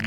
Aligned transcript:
Så 0.00 0.06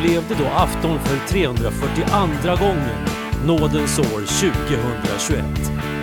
blev 0.00 0.28
det 0.28 0.34
då 0.34 0.46
afton 0.56 0.98
för 0.98 1.28
342 1.28 2.66
gången, 2.66 3.06
nådens 3.46 3.98
år 3.98 4.04
2021. 4.04 5.44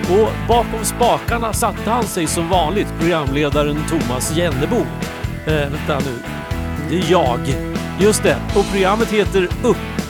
Och 0.09 0.47
bakom 0.47 0.85
spakarna 0.85 1.53
satte 1.53 1.89
han 1.89 2.03
sig 2.03 2.27
som 2.27 2.49
vanligt 2.49 2.93
programledaren 2.99 3.77
Thomas 3.89 4.37
Jennebo. 4.37 4.85
Eh, 5.45 5.53
vänta 5.53 5.99
nu, 5.99 6.17
det 6.89 6.99
är 6.99 7.11
jag. 7.11 7.39
Just 7.99 8.23
det, 8.23 8.37
och 8.55 8.65
programmet 8.71 9.11
heter 9.11 9.43
UPP 9.43 10.00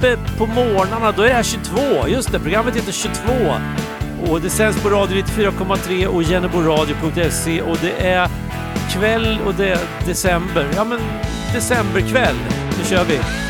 Uppe 0.00 0.16
på 0.38 0.46
morgnarna, 0.46 1.12
då 1.12 1.22
är 1.22 1.34
det 1.38 1.44
22. 1.44 2.08
Just 2.08 2.32
det, 2.32 2.38
programmet 2.38 2.76
heter 2.76 2.92
22. 2.92 3.32
Och 4.26 4.40
det 4.40 4.50
sänds 4.50 4.82
på 4.82 4.90
Radio 4.90 5.22
94,3 5.22 6.06
och 6.06 6.22
jenneboradio.se 6.22 7.62
och 7.62 7.76
det 7.82 8.06
är 8.06 8.28
kväll 8.92 9.38
och 9.46 9.54
det 9.54 9.68
är 9.68 9.78
december. 10.06 10.66
Ja 10.76 10.84
men 10.84 11.00
decemberkväll. 11.54 12.36
Nu 12.78 12.84
kör 12.84 13.04
vi! 13.04 13.49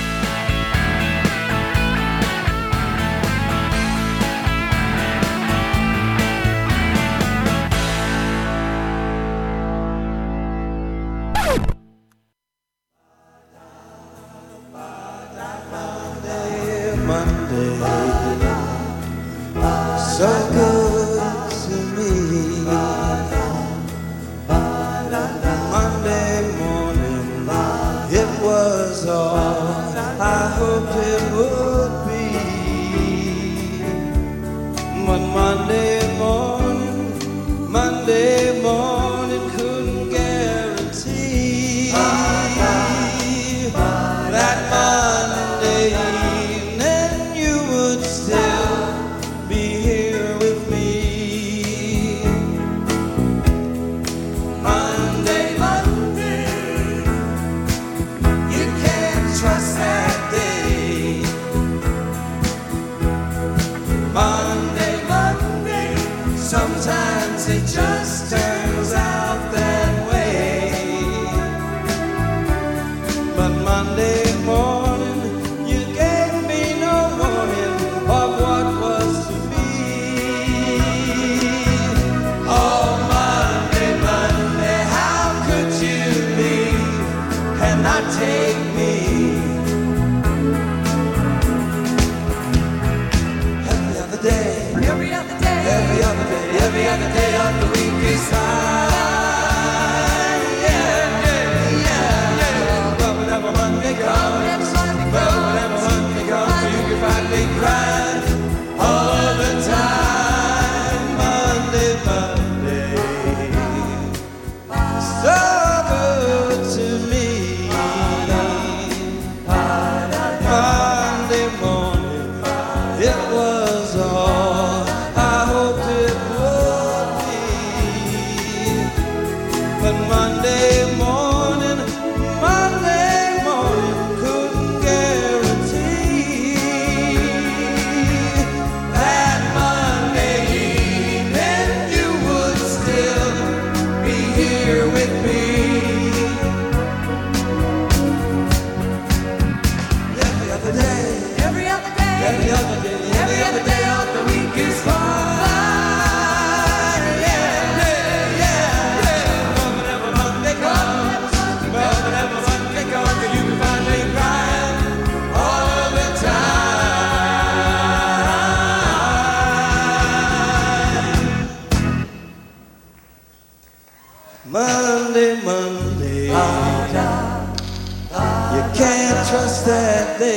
cause 68.80 68.94
I 68.94 69.09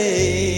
day. 0.03 0.52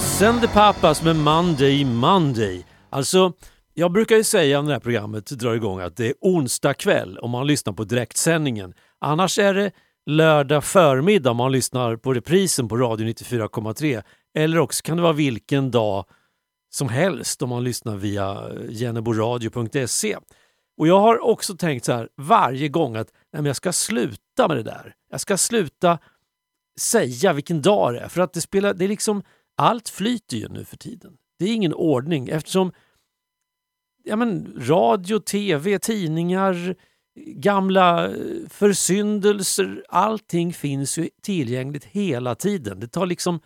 Send 0.00 0.40
the 0.40 0.48
Pappas 0.48 1.02
med 1.02 1.16
Monday 1.16 1.84
Monday. 1.84 2.66
Alltså, 2.90 3.32
jag 3.74 3.92
brukar 3.92 4.16
ju 4.16 4.24
säga 4.24 4.62
när 4.62 4.68
det 4.68 4.74
här 4.74 4.80
programmet 4.80 5.26
drar 5.26 5.54
igång 5.54 5.80
att 5.80 5.96
det 5.96 6.06
är 6.06 6.14
onsdag 6.20 6.74
kväll 6.74 7.18
om 7.18 7.30
man 7.30 7.46
lyssnar 7.46 7.72
på 7.72 7.84
direktsändningen. 7.84 8.74
Annars 9.00 9.38
är 9.38 9.54
det 9.54 9.72
lördag 10.06 10.64
förmiddag 10.64 11.30
om 11.30 11.36
man 11.36 11.52
lyssnar 11.52 11.96
på 11.96 12.14
reprisen 12.14 12.68
på 12.68 12.76
Radio 12.76 13.06
94,3. 13.06 14.02
Eller 14.34 14.58
också 14.58 14.82
kan 14.82 14.96
det 14.96 15.02
vara 15.02 15.12
vilken 15.12 15.70
dag 15.70 16.04
som 16.74 16.88
helst 16.88 17.42
om 17.42 17.48
man 17.48 17.64
lyssnar 17.64 17.96
via 17.96 18.30
eh, 18.32 18.70
jenneboradio.se. 18.70 20.16
Och 20.78 20.88
jag 20.88 21.00
har 21.00 21.24
också 21.24 21.56
tänkt 21.56 21.84
så 21.84 21.92
här 21.92 22.08
varje 22.16 22.68
gång 22.68 22.96
att 22.96 23.08
nej, 23.32 23.46
jag 23.46 23.56
ska 23.56 23.72
sluta 23.72 24.48
med 24.48 24.56
det 24.56 24.62
där. 24.62 24.94
Jag 25.10 25.20
ska 25.20 25.36
sluta 25.36 25.98
säga 26.80 27.32
vilken 27.32 27.62
dag 27.62 27.94
det 27.94 28.00
är 28.00 28.08
för 28.08 28.20
att 28.20 28.32
det 28.32 28.40
spelar, 28.40 28.74
det 28.74 28.84
är 28.84 28.88
liksom 28.88 29.22
allt 29.56 29.88
flyter 29.88 30.36
ju 30.36 30.48
nu 30.48 30.64
för 30.64 30.76
tiden. 30.76 31.16
Det 31.38 31.44
är 31.44 31.54
ingen 31.54 31.74
ordning 31.74 32.28
eftersom 32.28 32.72
ja, 34.04 34.16
men, 34.16 34.54
radio, 34.68 35.18
tv, 35.18 35.78
tidningar, 35.78 36.74
gamla 37.26 38.08
eh, 38.08 38.48
försyndelser, 38.48 39.84
allting 39.88 40.52
finns 40.52 40.98
ju 40.98 41.08
tillgängligt 41.22 41.84
hela 41.84 42.34
tiden. 42.34 42.80
Det 42.80 42.88
tar 42.88 43.06
liksom 43.06 43.40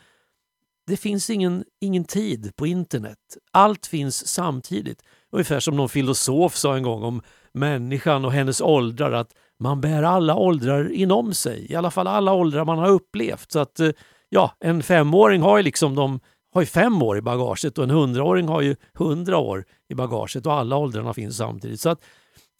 det 0.86 0.96
finns 0.96 1.30
ingen, 1.30 1.64
ingen 1.80 2.04
tid 2.04 2.56
på 2.56 2.66
internet. 2.66 3.18
Allt 3.52 3.86
finns 3.86 4.26
samtidigt. 4.26 5.02
ungefär 5.30 5.60
som 5.60 5.76
någon 5.76 5.88
filosof 5.88 6.56
sa 6.56 6.76
en 6.76 6.82
gång 6.82 7.02
om 7.02 7.22
människan 7.52 8.24
och 8.24 8.32
hennes 8.32 8.60
åldrar 8.60 9.12
att 9.12 9.34
man 9.58 9.80
bär 9.80 10.02
alla 10.02 10.36
åldrar 10.36 10.92
inom 10.92 11.34
sig, 11.34 11.72
i 11.72 11.74
alla 11.74 11.90
fall 11.90 12.06
alla 12.06 12.32
åldrar 12.32 12.64
man 12.64 12.78
har 12.78 12.88
upplevt. 12.88 13.52
Så 13.52 13.58
att 13.58 13.80
eh, 13.80 13.90
ja, 14.28 14.56
en 14.60 14.82
femåring 14.82 15.42
har 15.42 15.56
ju 15.56 15.62
liksom 15.62 15.94
de 15.94 16.20
har 16.52 16.62
ju 16.62 16.66
fem 16.66 17.02
år 17.02 17.18
i 17.18 17.20
bagaget 17.20 17.78
och 17.78 17.84
en 17.84 17.90
hundraåring 17.90 18.48
har 18.48 18.60
ju 18.60 18.76
hundra 18.94 19.38
år 19.38 19.64
i 19.88 19.94
bagaget 19.94 20.46
och 20.46 20.52
alla 20.52 20.76
åldrarna 20.76 21.14
finns 21.14 21.36
samtidigt. 21.36 21.80
Så 21.80 21.88
att 21.88 22.04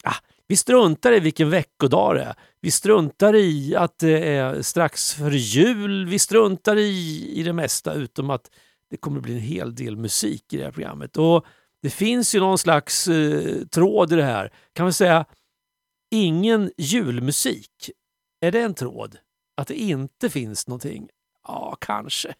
ah, 0.03 0.15
vi 0.47 0.55
struntar 0.55 1.13
i 1.13 1.19
vilken 1.19 1.49
veckodag 1.49 2.15
det 2.15 2.21
är. 2.21 2.35
Vi 2.61 2.71
struntar 2.71 3.35
i 3.35 3.75
att 3.75 3.99
det 3.99 4.35
är 4.35 4.61
strax 4.61 5.13
före 5.13 5.37
jul. 5.37 6.05
Vi 6.05 6.19
struntar 6.19 6.75
i, 6.75 7.31
i 7.35 7.43
det 7.43 7.53
mesta 7.53 7.93
utom 7.93 8.29
att 8.29 8.51
det 8.89 8.97
kommer 8.97 9.21
bli 9.21 9.33
en 9.33 9.39
hel 9.39 9.75
del 9.75 9.97
musik 9.97 10.53
i 10.53 10.57
det 10.57 10.63
här 10.63 10.71
programmet. 10.71 11.17
Och 11.17 11.45
Det 11.81 11.89
finns 11.89 12.35
ju 12.35 12.39
någon 12.39 12.57
slags 12.57 13.07
eh, 13.07 13.65
tråd 13.65 14.13
i 14.13 14.15
det 14.15 14.23
här. 14.23 14.53
Kan 14.73 14.85
vi 14.85 14.93
säga 14.93 15.25
ingen 16.11 16.71
julmusik? 16.77 17.91
Är 18.41 18.51
det 18.51 18.61
en 18.61 18.73
tråd? 18.73 19.17
Att 19.57 19.67
det 19.67 19.75
inte 19.75 20.29
finns 20.29 20.67
någonting? 20.67 21.09
Ja, 21.47 21.75
kanske. 21.79 22.33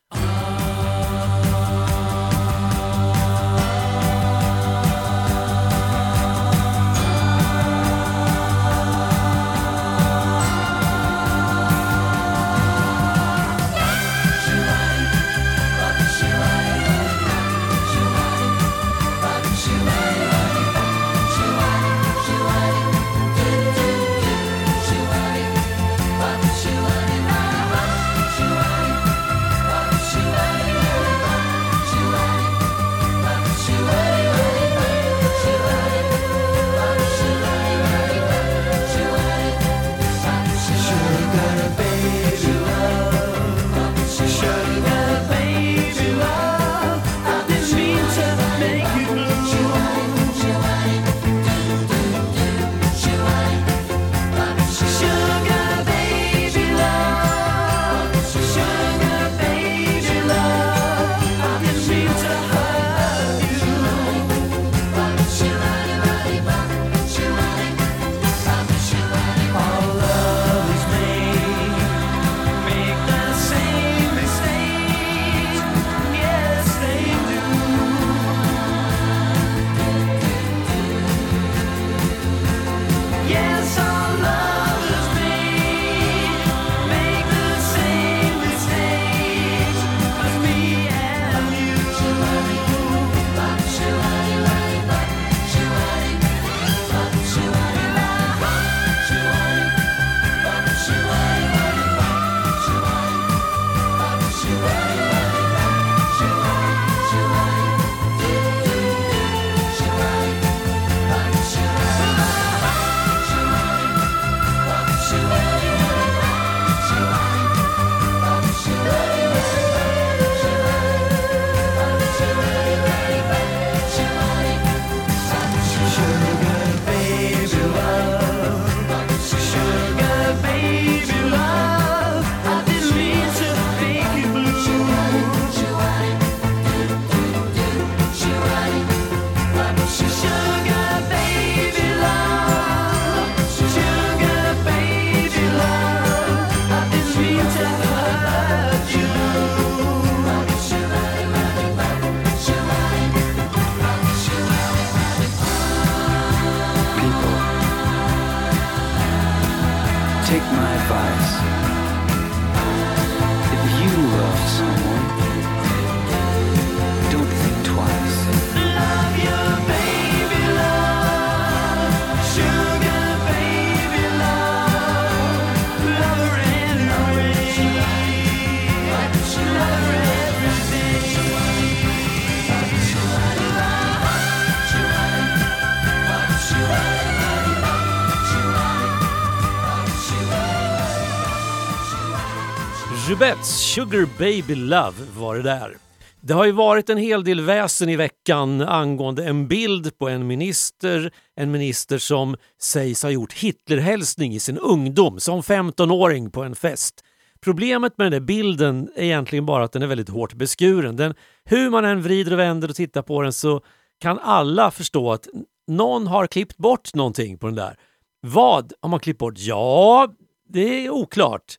Rubettes 193.19 193.47
Sugar 193.47 194.07
Baby 194.17 194.55
Love 194.55 194.93
var 195.17 195.35
det 195.35 195.41
där. 195.41 195.77
Det 196.21 196.33
har 196.33 196.45
ju 196.45 196.51
varit 196.51 196.89
en 196.89 196.97
hel 196.97 197.23
del 197.23 197.41
väsen 197.41 197.89
i 197.89 197.95
veckan 197.95 198.61
angående 198.61 199.25
en 199.25 199.47
bild 199.47 199.97
på 199.97 200.09
en 200.09 200.27
minister, 200.27 201.11
en 201.35 201.51
minister 201.51 201.97
som 201.97 202.35
sägs 202.61 203.03
ha 203.03 203.09
gjort 203.09 203.33
Hitlerhälsning 203.33 204.33
i 204.33 204.39
sin 204.39 204.57
ungdom 204.57 205.19
som 205.19 205.41
15-åring 205.41 206.31
på 206.31 206.43
en 206.43 206.55
fest. 206.55 207.03
Problemet 207.41 207.97
med 207.97 208.05
den 208.05 208.11
där 208.11 208.27
bilden 208.27 208.89
är 208.95 209.03
egentligen 209.03 209.45
bara 209.45 209.63
att 209.63 209.71
den 209.71 209.81
är 209.81 209.88
väldigt 209.88 210.09
hårt 210.09 210.33
beskuren. 210.33 210.95
Den, 210.95 211.13
hur 211.43 211.69
man 211.69 211.85
än 211.85 212.01
vrider 212.01 212.33
och 212.33 212.39
vänder 212.39 212.69
och 212.69 212.75
tittar 212.75 213.01
på 213.01 213.21
den 213.21 213.33
så 213.33 213.61
kan 214.01 214.19
alla 214.19 214.71
förstå 214.71 215.11
att 215.11 215.27
någon 215.67 216.07
har 216.07 216.27
klippt 216.27 216.57
bort 216.57 216.93
någonting 216.93 217.38
på 217.38 217.47
den 217.47 217.55
där. 217.55 217.75
Vad 218.21 218.73
har 218.81 218.89
man 218.89 218.99
klippt 218.99 219.19
bort? 219.19 219.38
Ja, 219.38 220.07
det 220.49 220.85
är 220.85 220.89
oklart. 220.89 221.57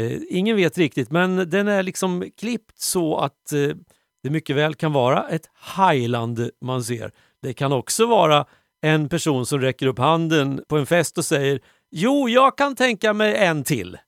Eh, 0.00 0.20
ingen 0.28 0.56
vet 0.56 0.78
riktigt, 0.78 1.10
men 1.10 1.50
den 1.50 1.68
är 1.68 1.82
liksom 1.82 2.30
klippt 2.36 2.80
så 2.80 3.16
att 3.16 3.52
eh, 3.52 3.76
det 4.22 4.30
mycket 4.30 4.56
väl 4.56 4.74
kan 4.74 4.92
vara 4.92 5.28
ett 5.28 5.50
Highland 5.76 6.50
man 6.60 6.84
ser. 6.84 7.12
Det 7.42 7.52
kan 7.52 7.72
också 7.72 8.06
vara 8.06 8.46
en 8.82 9.08
person 9.08 9.46
som 9.46 9.60
räcker 9.60 9.86
upp 9.86 9.98
handen 9.98 10.64
på 10.68 10.78
en 10.78 10.86
fest 10.86 11.18
och 11.18 11.24
säger 11.24 11.60
Jo, 11.90 12.28
jag 12.28 12.58
kan 12.58 12.76
tänka 12.76 13.12
mig 13.12 13.36
en 13.36 13.64
till 13.64 13.98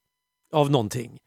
av 0.52 0.70
någonting. 0.70 1.18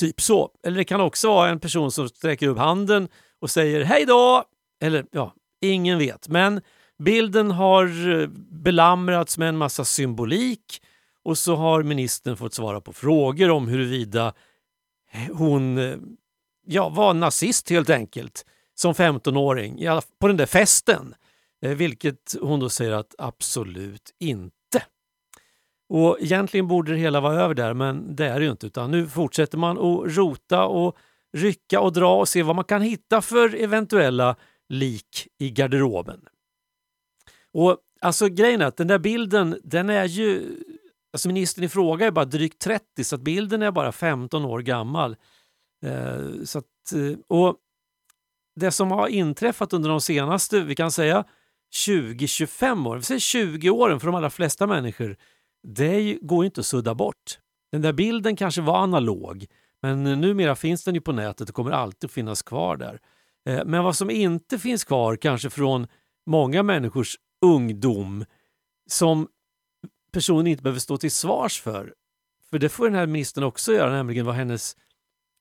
Typ 0.00 0.20
så. 0.20 0.50
Eller 0.66 0.76
det 0.76 0.84
kan 0.84 1.00
också 1.00 1.28
vara 1.28 1.48
en 1.48 1.60
person 1.60 1.92
som 1.92 2.08
sträcker 2.08 2.48
upp 2.48 2.58
handen 2.58 3.08
och 3.40 3.50
säger 3.50 3.84
hej 3.84 4.04
då! 4.06 4.44
Eller 4.82 5.06
ja, 5.10 5.34
ingen 5.60 5.98
vet. 5.98 6.28
Men 6.28 6.60
bilden 6.98 7.50
har 7.50 8.20
eh, 8.20 8.28
belamrats 8.50 9.38
med 9.38 9.48
en 9.48 9.56
massa 9.56 9.84
symbolik 9.84 10.82
och 11.24 11.38
så 11.38 11.56
har 11.56 11.82
ministern 11.82 12.36
fått 12.36 12.54
svara 12.54 12.80
på 12.80 12.92
frågor 12.92 13.50
om 13.50 13.68
huruvida 13.68 14.34
hon 15.32 15.78
eh, 15.78 15.96
ja, 16.66 16.88
var 16.88 17.14
nazist 17.14 17.70
helt 17.70 17.90
enkelt 17.90 18.46
som 18.74 18.92
15-åring 18.92 19.88
på 20.20 20.28
den 20.28 20.36
där 20.36 20.46
festen. 20.46 21.14
Eh, 21.62 21.70
vilket 21.70 22.36
hon 22.40 22.60
då 22.60 22.68
säger 22.68 22.92
att 22.92 23.14
absolut 23.18 24.14
inte. 24.18 24.52
Och 25.88 26.16
Egentligen 26.20 26.68
borde 26.68 26.92
det 26.92 26.98
hela 26.98 27.20
vara 27.20 27.42
över 27.42 27.54
där, 27.54 27.74
men 27.74 28.16
det 28.16 28.26
är 28.26 28.38
det 28.38 28.44
ju 28.44 28.50
inte. 28.50 28.66
Utan 28.66 28.90
nu 28.90 29.08
fortsätter 29.08 29.58
man 29.58 29.78
att 29.78 30.16
rota 30.16 30.64
och 30.64 30.96
rycka 31.32 31.80
och 31.80 31.92
dra 31.92 32.16
och 32.16 32.28
se 32.28 32.42
vad 32.42 32.56
man 32.56 32.64
kan 32.64 32.82
hitta 32.82 33.22
för 33.22 33.54
eventuella 33.54 34.36
lik 34.68 35.28
i 35.38 35.50
garderoben. 35.50 36.20
Och 37.52 37.78
alltså 38.00 38.28
Grejen 38.28 38.60
är 38.60 38.66
att 38.66 38.76
den 38.76 38.86
där 38.86 38.98
bilden, 38.98 39.60
den 39.64 39.90
är 39.90 40.04
ju... 40.04 40.56
Alltså 41.12 41.28
ministern 41.28 41.64
i 41.64 41.68
fråga 41.68 42.06
är 42.06 42.10
bara 42.10 42.24
drygt 42.24 42.58
30 42.58 43.04
så 43.04 43.14
att 43.14 43.20
bilden 43.20 43.62
är 43.62 43.70
bara 43.70 43.92
15 43.92 44.44
år 44.44 44.60
gammal. 44.60 45.16
Eh, 45.84 46.44
så 46.44 46.58
att, 46.58 46.92
eh, 46.94 47.18
och 47.28 47.56
Det 48.60 48.70
som 48.70 48.90
har 48.90 49.08
inträffat 49.08 49.72
under 49.72 49.90
de 49.90 50.00
senaste, 50.00 50.60
vi 50.60 50.74
kan 50.74 50.90
säga 50.90 51.24
20-25 51.74 52.86
åren, 52.86 53.00
vi 53.00 53.04
säger 53.04 53.20
20 53.20 53.70
åren 53.70 54.00
för 54.00 54.06
de 54.06 54.14
allra 54.14 54.30
flesta 54.30 54.66
människor, 54.66 55.16
det 55.68 56.18
går 56.22 56.44
inte 56.44 56.60
att 56.60 56.66
sudda 56.66 56.94
bort. 56.94 57.38
Den 57.72 57.82
där 57.82 57.92
bilden 57.92 58.36
kanske 58.36 58.60
var 58.60 58.78
analog, 58.78 59.46
men 59.82 60.04
numera 60.04 60.56
finns 60.56 60.84
den 60.84 60.94
ju 60.94 61.00
på 61.00 61.12
nätet 61.12 61.48
och 61.48 61.54
kommer 61.54 61.70
alltid 61.70 62.08
att 62.08 62.12
finnas 62.12 62.42
kvar 62.42 62.76
där. 62.76 63.00
Eh, 63.48 63.64
men 63.64 63.84
vad 63.84 63.96
som 63.96 64.10
inte 64.10 64.58
finns 64.58 64.84
kvar, 64.84 65.16
kanske 65.16 65.50
från 65.50 65.86
många 66.26 66.62
människors 66.62 67.16
ungdom, 67.44 68.24
som 68.90 69.28
personen 70.12 70.46
inte 70.46 70.62
behöver 70.62 70.80
stå 70.80 70.96
till 70.96 71.10
svars 71.10 71.60
för, 71.60 71.94
för 72.50 72.58
det 72.58 72.68
får 72.68 72.84
den 72.84 72.94
här 72.94 73.06
ministern 73.06 73.44
också 73.44 73.72
göra, 73.72 73.92
nämligen 73.92 74.26
vad 74.26 74.34
hennes 74.34 74.76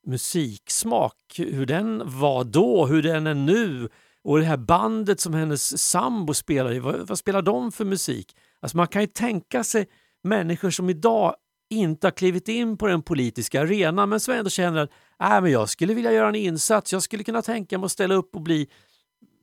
musiksmak, 0.07 1.15
hur 1.37 1.65
den 1.65 2.01
var 2.19 2.43
då, 2.43 2.85
hur 2.85 3.03
den 3.03 3.27
är 3.27 3.33
nu 3.33 3.89
och 4.23 4.39
det 4.39 4.45
här 4.45 4.57
bandet 4.57 5.19
som 5.19 5.33
hennes 5.33 5.81
sambo 5.81 6.33
spelar 6.33 6.73
i, 6.73 6.79
vad, 6.79 7.07
vad 7.07 7.19
spelar 7.19 7.41
de 7.41 7.71
för 7.71 7.85
musik? 7.85 8.35
Alltså 8.59 8.77
man 8.77 8.87
kan 8.87 9.01
ju 9.01 9.07
tänka 9.07 9.63
sig 9.63 9.87
människor 10.23 10.69
som 10.69 10.89
idag 10.89 11.35
inte 11.69 12.07
har 12.07 12.11
klivit 12.11 12.47
in 12.47 12.77
på 12.77 12.87
den 12.87 13.01
politiska 13.01 13.61
arenan 13.61 14.09
men 14.09 14.19
som 14.19 14.33
ändå 14.33 14.49
känner 14.49 14.81
att 14.81 14.89
äh, 15.19 15.41
men 15.41 15.51
jag 15.51 15.69
skulle 15.69 15.93
vilja 15.93 16.11
göra 16.11 16.29
en 16.29 16.35
insats, 16.35 16.93
jag 16.93 17.03
skulle 17.03 17.23
kunna 17.23 17.41
tänka 17.41 17.77
mig 17.77 17.85
att 17.85 17.91
ställa 17.91 18.15
upp 18.15 18.35
och 18.35 18.41
bli 18.41 18.67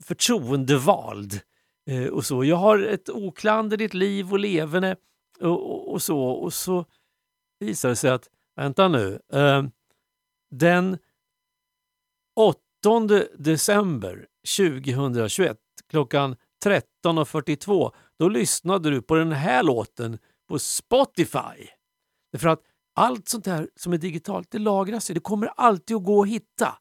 förtroendevald. 0.04 1.40
Eh, 1.88 2.06
och 2.06 2.24
så. 2.24 2.44
Jag 2.44 2.56
har 2.56 2.78
ett 2.78 3.08
oklanderligt 3.08 3.94
liv 3.94 4.32
och 4.32 4.38
leverne 4.38 4.96
och, 5.40 5.70
och, 5.70 5.92
och, 5.92 6.02
så. 6.02 6.20
Och 6.20 6.52
så 6.52 6.84
visar 7.58 7.88
det 7.88 7.96
sig 7.96 8.10
att, 8.10 8.30
vänta 8.56 8.88
nu, 8.88 9.20
eh, 9.32 9.62
den 10.50 10.98
8 12.36 12.58
december 13.38 14.26
2021 14.56 15.58
klockan 15.90 16.36
13.42 16.64 17.92
då 18.18 18.28
lyssnade 18.28 18.90
du 18.90 19.02
på 19.02 19.14
den 19.14 19.32
här 19.32 19.62
låten 19.62 20.18
på 20.48 20.58
Spotify. 20.58 21.68
Därför 22.32 22.48
att 22.48 22.62
allt 22.94 23.28
sånt 23.28 23.46
här 23.46 23.70
som 23.76 23.92
är 23.92 23.98
digitalt, 23.98 24.50
det 24.50 24.58
lagras 24.58 25.10
ju. 25.10 25.14
Det 25.14 25.20
kommer 25.20 25.46
alltid 25.46 25.96
att 25.96 26.04
gå 26.04 26.22
att 26.22 26.28
hitta. 26.28 26.78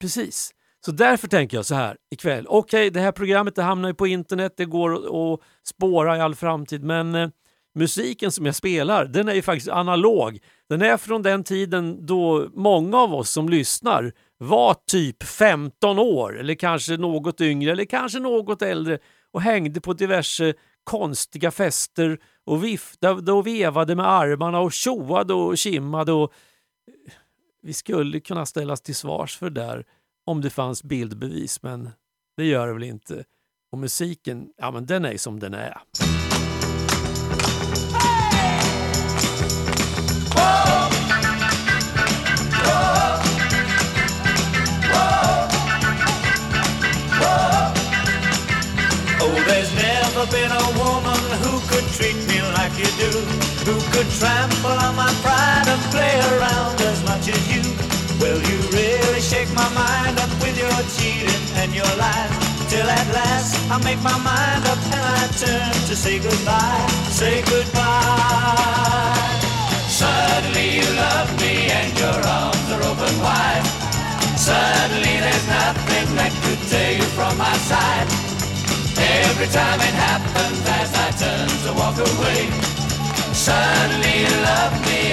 Precis. 0.00 0.54
Så 0.84 0.92
därför 0.92 1.28
tänker 1.28 1.56
jag 1.56 1.66
så 1.66 1.74
här 1.74 1.96
ikväll. 2.10 2.46
Okej, 2.48 2.80
okay, 2.80 2.90
det 2.90 3.00
här 3.00 3.12
programmet 3.12 3.54
det 3.54 3.62
hamnar 3.62 3.88
ju 3.88 3.94
på 3.94 4.06
internet, 4.06 4.54
det 4.56 4.64
går 4.64 4.94
att 5.34 5.40
spåra 5.68 6.16
i 6.16 6.20
all 6.20 6.34
framtid, 6.34 6.84
men 6.84 7.14
eh, 7.14 7.28
musiken 7.74 8.32
som 8.32 8.46
jag 8.46 8.54
spelar, 8.54 9.04
den 9.04 9.28
är 9.28 9.34
ju 9.34 9.42
faktiskt 9.42 9.68
analog. 9.68 10.38
Den 10.68 10.82
är 10.82 10.96
från 10.96 11.22
den 11.22 11.44
tiden 11.44 12.06
då 12.06 12.48
många 12.54 12.98
av 12.98 13.14
oss 13.14 13.30
som 13.30 13.48
lyssnar 13.48 14.12
var 14.38 14.76
typ 14.86 15.22
15 15.22 15.98
år 15.98 16.40
eller 16.40 16.54
kanske 16.54 16.96
något 16.96 17.40
yngre 17.40 17.72
eller 17.72 17.84
kanske 17.84 18.18
något 18.18 18.62
äldre 18.62 18.98
och 19.32 19.42
hängde 19.42 19.80
på 19.80 19.92
diverse 19.92 20.54
konstiga 20.84 21.50
fester 21.50 22.18
och 22.46 22.64
viftade 22.64 23.32
och 23.32 23.46
vevade 23.46 23.94
med 23.94 24.08
armarna 24.08 24.60
och 24.60 24.72
tjoade 24.72 25.34
och 25.34 25.58
kimmade. 25.58 26.12
Och 26.12 26.32
eh, 26.88 27.12
vi 27.62 27.72
skulle 27.72 28.20
kunna 28.20 28.46
ställas 28.46 28.80
till 28.80 28.94
svars 28.94 29.38
för 29.38 29.50
det 29.50 29.60
där 29.60 29.84
om 30.26 30.40
det 30.40 30.50
fanns 30.50 30.82
bildbevis, 30.82 31.62
men 31.62 31.90
det 32.36 32.44
gör 32.44 32.66
det 32.66 32.72
väl 32.72 32.82
inte. 32.82 33.24
Och 33.72 33.78
musiken, 33.78 34.48
ja 34.56 34.70
men 34.70 34.86
den 34.86 35.04
är 35.04 35.18
som 35.18 35.40
den 35.40 35.54
är. 35.54 35.78
Oh, 40.36 40.84
been 50.30 50.50
a 50.50 50.72
woman 50.78 51.20
who 51.42 51.60
could 51.68 51.84
treat 51.92 52.16
me 52.28 52.40
like 52.56 52.72
you 52.78 52.90
do, 52.98 53.10
who 53.66 53.78
could 53.92 54.10
trample 54.18 54.70
on 54.70 54.96
my 54.96 55.12
pride 55.22 55.68
and 55.68 55.82
play 55.92 56.18
around 56.32 56.80
as 56.80 57.02
much 57.04 57.28
as 57.28 57.54
you. 57.54 57.83
Will 58.20 58.40
you 58.50 58.58
really 58.72 59.20
shake 59.20 59.52
my 59.54 59.68
mind 59.74 60.18
up 60.20 60.30
with 60.42 60.56
your 60.58 60.72
cheating 60.96 61.44
and 61.60 61.74
your 61.74 61.92
lies? 61.96 62.32
Till 62.70 62.88
at 62.88 63.08
last 63.14 63.54
I 63.70 63.78
make 63.84 64.00
my 64.02 64.18
mind 64.18 64.64
up 64.66 64.78
and 64.94 65.04
I 65.20 65.26
turn 65.38 65.72
to 65.88 65.94
say 65.96 66.18
goodbye, 66.18 66.86
say 67.10 67.42
goodbye. 67.42 69.18
Suddenly 69.88 70.76
you 70.78 70.88
love 70.96 71.30
me 71.40 71.70
and 71.70 71.92
your 71.98 72.18
arms 72.38 72.66
are 72.74 72.84
open 72.90 73.14
wide. 73.20 73.66
Suddenly 74.36 75.14
there's 75.24 75.46
nothing 75.48 76.16
that 76.16 76.32
could 76.42 76.60
tear 76.68 76.96
you 76.98 77.06
from 77.16 77.36
my 77.38 77.56
side. 77.70 78.08
Every 78.96 79.46
time 79.48 79.80
it 79.80 79.94
happens 80.08 80.60
as 80.80 80.90
I 80.94 81.08
turn 81.18 81.48
to 81.66 81.72
walk 81.78 81.98
away 81.98 82.48
Suddenly 83.34 84.20
you 84.22 84.34
love 84.42 84.74
me 84.86 85.03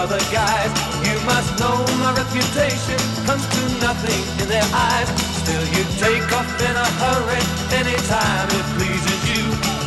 other 0.00 0.20
guys 0.32 0.70
You 1.04 1.16
must 1.28 1.50
know 1.60 1.76
my 2.00 2.12
reputation 2.16 2.96
comes 3.28 3.44
to 3.44 3.62
nothing 3.84 4.22
in 4.40 4.48
their 4.48 4.68
eyes 4.72 5.08
Still 5.44 5.64
you 5.76 5.82
take 6.00 6.24
off 6.32 6.48
in 6.68 6.74
a 6.86 6.88
hurry 7.02 7.42
anytime 7.76 8.48
it 8.48 8.66
pleases 8.76 9.20
you. 9.28 9.44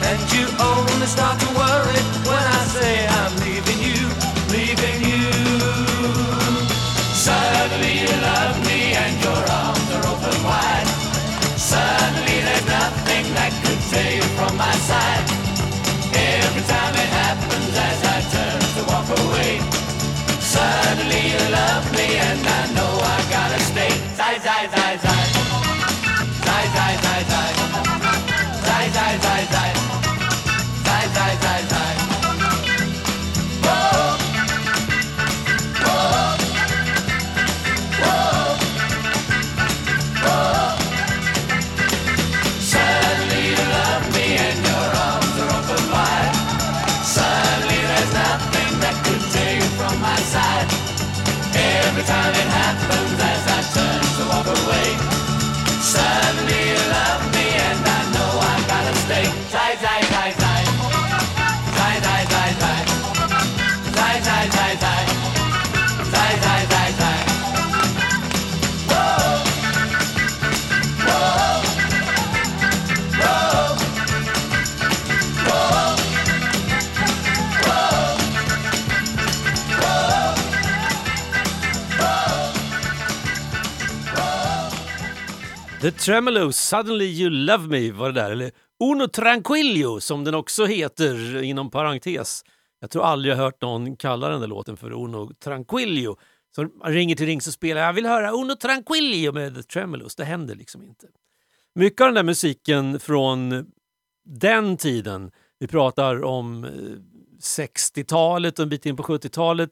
and 0.09 0.19
you 0.35 0.45
only 0.61 1.07
start 1.07 1.39
to 1.39 1.49
worry 1.57 2.01
when 2.29 2.43
I 2.45 2.52
The 85.83 85.91
Tremolos, 85.91 86.57
Suddenly 86.57 87.05
You 87.05 87.29
Love 87.29 87.67
Me 87.67 87.91
var 87.91 88.11
det 88.11 88.21
där, 88.21 88.31
eller 88.31 88.51
Uno 88.79 89.07
Tranquillo 89.07 89.99
som 89.99 90.23
den 90.23 90.35
också 90.35 90.65
heter 90.65 91.41
inom 91.43 91.71
parentes. 91.71 92.43
Jag 92.79 92.89
tror 92.89 93.03
aldrig 93.03 93.31
jag 93.31 93.37
hört 93.37 93.61
någon 93.61 93.95
kalla 93.95 94.29
den 94.29 94.41
där 94.41 94.47
låten 94.47 94.77
för 94.77 94.91
Uno 94.91 95.33
Tranquillo. 95.33 96.17
Så 96.55 96.69
ringer 96.83 97.15
till 97.15 97.25
ring 97.25 97.41
så 97.41 97.51
spelar 97.51 97.81
jag 97.81 97.93
vill 97.93 98.05
höra 98.05 98.31
Uno 98.31 98.55
Tranquillo 98.55 99.31
med 99.31 99.55
The 99.55 99.63
Tremolos. 99.63 100.15
Det 100.15 100.25
händer 100.25 100.55
liksom 100.55 100.83
inte. 100.83 101.07
Mycket 101.75 102.01
av 102.01 102.07
den 102.07 102.15
där 102.15 102.23
musiken 102.23 102.99
från 102.99 103.65
den 104.25 104.77
tiden, 104.77 105.31
vi 105.59 105.67
pratar 105.67 106.23
om 106.23 106.63
eh, 106.63 106.69
60-talet 107.41 108.59
och 108.59 108.63
en 108.63 108.69
bit 108.69 108.85
in 108.85 108.95
på 108.95 109.03
70-talet. 109.03 109.71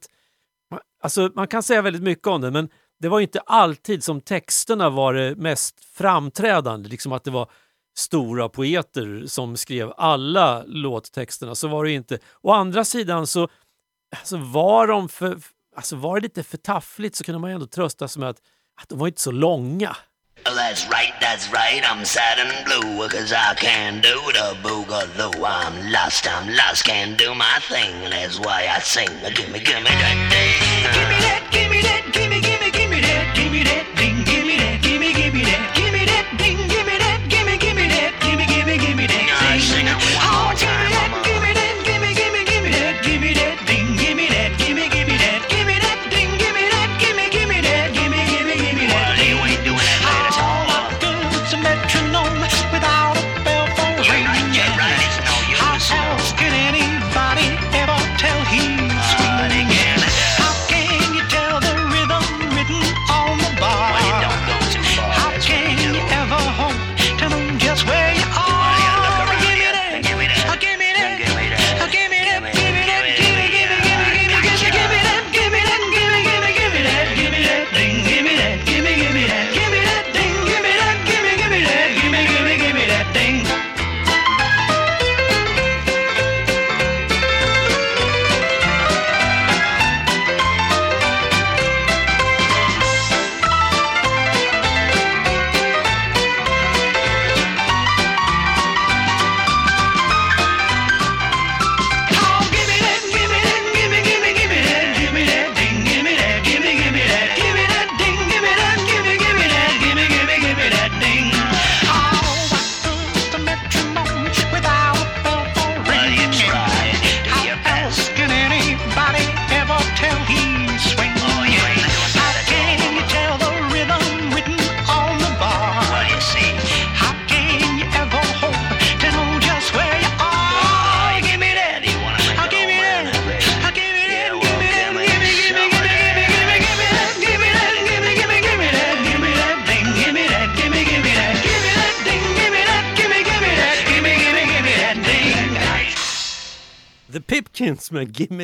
Alltså, 1.02 1.32
man 1.36 1.48
kan 1.48 1.64
säga 1.64 1.82
väldigt 1.82 2.04
mycket 2.04 2.28
om 2.28 2.42
den, 2.42 2.54
men 2.54 2.70
det 3.02 3.10
var 3.10 3.20
inte 3.20 3.40
alltid 3.40 4.04
som 4.04 4.22
texterna 4.22 4.90
var 4.90 5.14
det 5.14 5.36
mest 5.36 5.86
framträdande. 5.94 6.90
Liksom 6.90 7.12
att 7.12 7.24
det 7.24 7.32
var 7.32 7.50
stora 7.96 8.50
poeter 8.50 9.24
som 9.28 9.58
skrev 9.58 9.94
alla 9.98 10.64
låttexterna. 10.64 11.56
Så 11.56 11.68
var 11.68 11.84
det 11.84 11.92
inte. 11.92 12.20
Å 12.42 12.52
andra 12.52 12.86
sidan 12.86 13.28
så 13.28 13.48
alltså 14.16 14.38
var 14.38 14.88
de 14.88 15.10
för, 15.10 15.38
alltså 15.76 15.96
var 15.96 16.16
det 16.16 16.22
lite 16.22 16.44
för 16.44 16.58
taffligt 16.58 17.16
så 17.16 17.24
kunde 17.24 17.40
man 17.40 17.52
ändå 17.52 17.66
trösta 17.66 18.08
sig 18.08 18.20
med 18.20 18.30
att, 18.30 18.42
att 18.82 18.90
de 18.90 19.00
var 19.00 19.08
inte 19.08 19.22
så 19.22 19.32
långa. 19.32 19.96
That's 20.44 20.90
right, 20.90 21.14
that's 21.22 21.52
right, 21.54 21.84
I'm 21.84 22.04
sad 22.04 22.40
and 22.40 22.66
blue 22.66 23.08
Cause 23.10 23.32
I 23.32 23.54
can't 23.56 24.02
do 24.02 24.18
the 24.34 24.58
boogaloo 24.64 25.46
I'm 25.46 25.92
lost, 25.92 26.26
I'm 26.26 26.50
lost, 26.50 26.84
can't 26.84 27.16
do 27.18 27.36
my 27.36 27.60
thing 27.70 27.94
That's 28.10 28.40
why 28.40 28.68
I 28.78 28.80
sing 28.82 29.10
Gimme, 29.36 29.60
gimme 29.60 29.90
that 30.02 30.18
thing 30.32 30.54
Gimme 30.96 31.18
that, 31.22 31.44
gimme, 31.54 31.61
gimme 33.52 33.64
that 33.66 34.01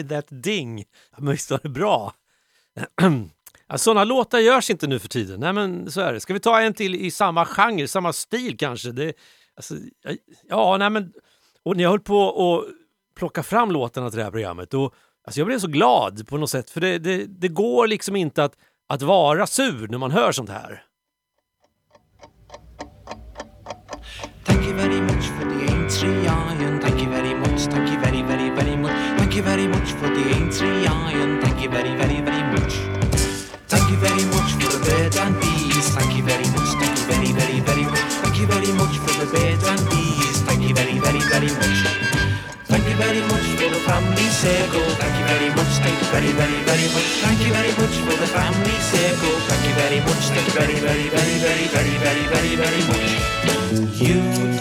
That 0.08 0.26
Ding. 0.30 0.86
Men 1.18 1.32
visst 1.32 1.52
var 1.52 1.60
det 1.64 1.70
bra? 1.70 2.14
Ja, 3.70 3.78
sådana 3.78 4.04
låtar 4.04 4.40
görs 4.40 4.70
inte 4.70 4.88
nu 4.88 5.00
för 5.00 5.08
tiden. 5.08 5.40
Nej, 5.40 5.54
men 5.54 5.92
så 5.92 6.02
är 6.02 6.14
det. 6.14 6.20
Ska 6.20 6.34
vi 6.34 6.40
ta 6.40 6.62
en 6.62 6.74
till 6.74 6.96
i 6.96 7.12
samma 7.12 7.46
genre, 7.46 7.88
samma 7.88 8.14
stil 8.14 8.58
kanske? 8.58 8.92
Det, 8.92 9.14
alltså, 9.56 9.76
ja, 10.50 10.78
nej, 10.78 10.90
men, 10.90 11.14
och 11.64 11.76
när 11.76 11.84
jag 11.84 11.90
höll 11.90 12.00
på 12.00 12.30
att 12.30 12.66
plocka 13.16 13.44
fram 13.44 13.72
låtarna 13.72 14.10
till 14.10 14.18
det 14.18 14.24
här 14.24 14.32
programmet, 14.32 14.72
då, 14.72 14.92
alltså 15.24 15.40
jag 15.40 15.48
blev 15.48 15.60
så 15.60 15.68
glad 15.68 16.28
på 16.28 16.38
något 16.38 16.50
sätt. 16.50 16.70
För 16.70 16.82
det, 16.82 16.98
det, 16.98 17.26
det 17.26 17.48
går 17.48 17.88
liksom 17.88 18.16
inte 18.16 18.44
att, 18.44 18.58
att 18.88 19.02
vara 19.02 19.48
sur 19.48 19.88
när 19.88 19.98
man 19.98 20.12
hör 20.12 20.32
sånt 20.32 20.50
här. 20.50 20.84
Thank 24.46 24.68
you 24.68 24.76
very 24.76 25.02
much 25.02 25.26
for 25.40 25.46
the 25.46 25.74
entry. 25.74 26.28
Thank 26.82 27.02
you 27.02 27.12
very 27.12 27.34
much, 27.34 27.70
thank 27.70 27.90
you 27.90 28.00
very, 28.00 28.24
very, 28.24 28.50
very 28.50 28.78
much. 28.78 29.07
Thank 29.38 29.46
you 29.46 29.54
very 29.54 29.70
much 29.70 29.92
for 30.02 30.10
the 30.10 30.26
entry 30.34 30.88
iron. 30.90 31.40
Thank 31.46 31.62
you 31.62 31.70
very, 31.70 31.94
very, 31.94 32.26
very 32.26 32.42
much. 32.58 32.74
Thank 33.70 33.86
you 33.94 33.98
very 34.02 34.26
much 34.34 34.50
for 34.58 34.66
the 34.66 34.82
bird 34.82 35.14
and 35.14 35.38
bees. 35.38 35.94
Thank 35.94 36.18
you 36.18 36.24
very 36.26 36.50
much, 36.58 36.74
thank 36.82 36.98
you 36.98 37.06
very, 37.06 37.32
very, 37.38 37.60
very 37.62 37.86
much. 37.86 38.12
Thank 38.18 38.42
you 38.42 38.48
very 38.50 38.74
much 38.74 38.98
for 38.98 39.14
the 39.22 39.30
bird 39.30 39.62
and 39.62 39.82
bees. 39.94 40.42
Thank 40.42 40.66
you 40.66 40.74
very, 40.74 40.98
very, 40.98 41.22
very 41.30 41.54
much. 41.54 41.78
Thank 42.66 42.90
you 42.90 42.98
very 42.98 43.22
much 43.30 43.46
for 43.62 43.70
the 43.70 43.82
family 43.86 44.26
circle. 44.42 44.90
Thank 44.98 45.14
you 45.22 45.26
very 45.30 45.50
much, 45.54 45.74
thank 45.86 45.98
you 46.02 46.10
very, 46.10 46.32
very, 46.34 46.58
very 46.66 46.88
much. 46.98 47.10
Thank 47.22 47.40
you 47.46 47.54
very 47.54 47.74
much 47.78 47.96
for 48.10 48.18
the 48.18 48.30
family 48.34 48.78
circle. 48.90 49.38
Thank 49.46 49.64
you 49.70 49.76
very 49.78 50.00
much, 50.02 50.24
thank 50.34 50.50
you 50.50 50.56
very, 50.58 50.78
very, 50.82 51.08
very, 51.14 51.38
very, 51.46 51.66
very, 51.78 51.96
very, 52.02 52.26
very, 52.26 52.54
very 52.58 52.82
much. 52.90 54.02
You 54.02 54.57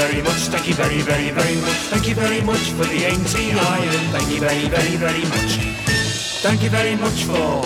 very 0.00 0.22
much, 0.22 0.42
thank 0.48 0.66
you 0.66 0.74
very, 0.74 1.00
very, 1.02 1.28
very 1.30 1.56
much. 1.60 1.80
Thank 1.92 2.08
you 2.08 2.14
very 2.14 2.40
much 2.40 2.70
for 2.76 2.86
the 2.86 3.04
Aintree 3.04 3.52
Iron. 3.52 4.04
Thank 4.14 4.30
you 4.32 4.40
very, 4.40 4.66
very, 4.68 4.96
very 4.96 5.24
much. 5.34 5.52
Thank 6.40 6.62
you 6.62 6.70
very 6.70 6.96
much 6.96 7.24
for 7.24 7.60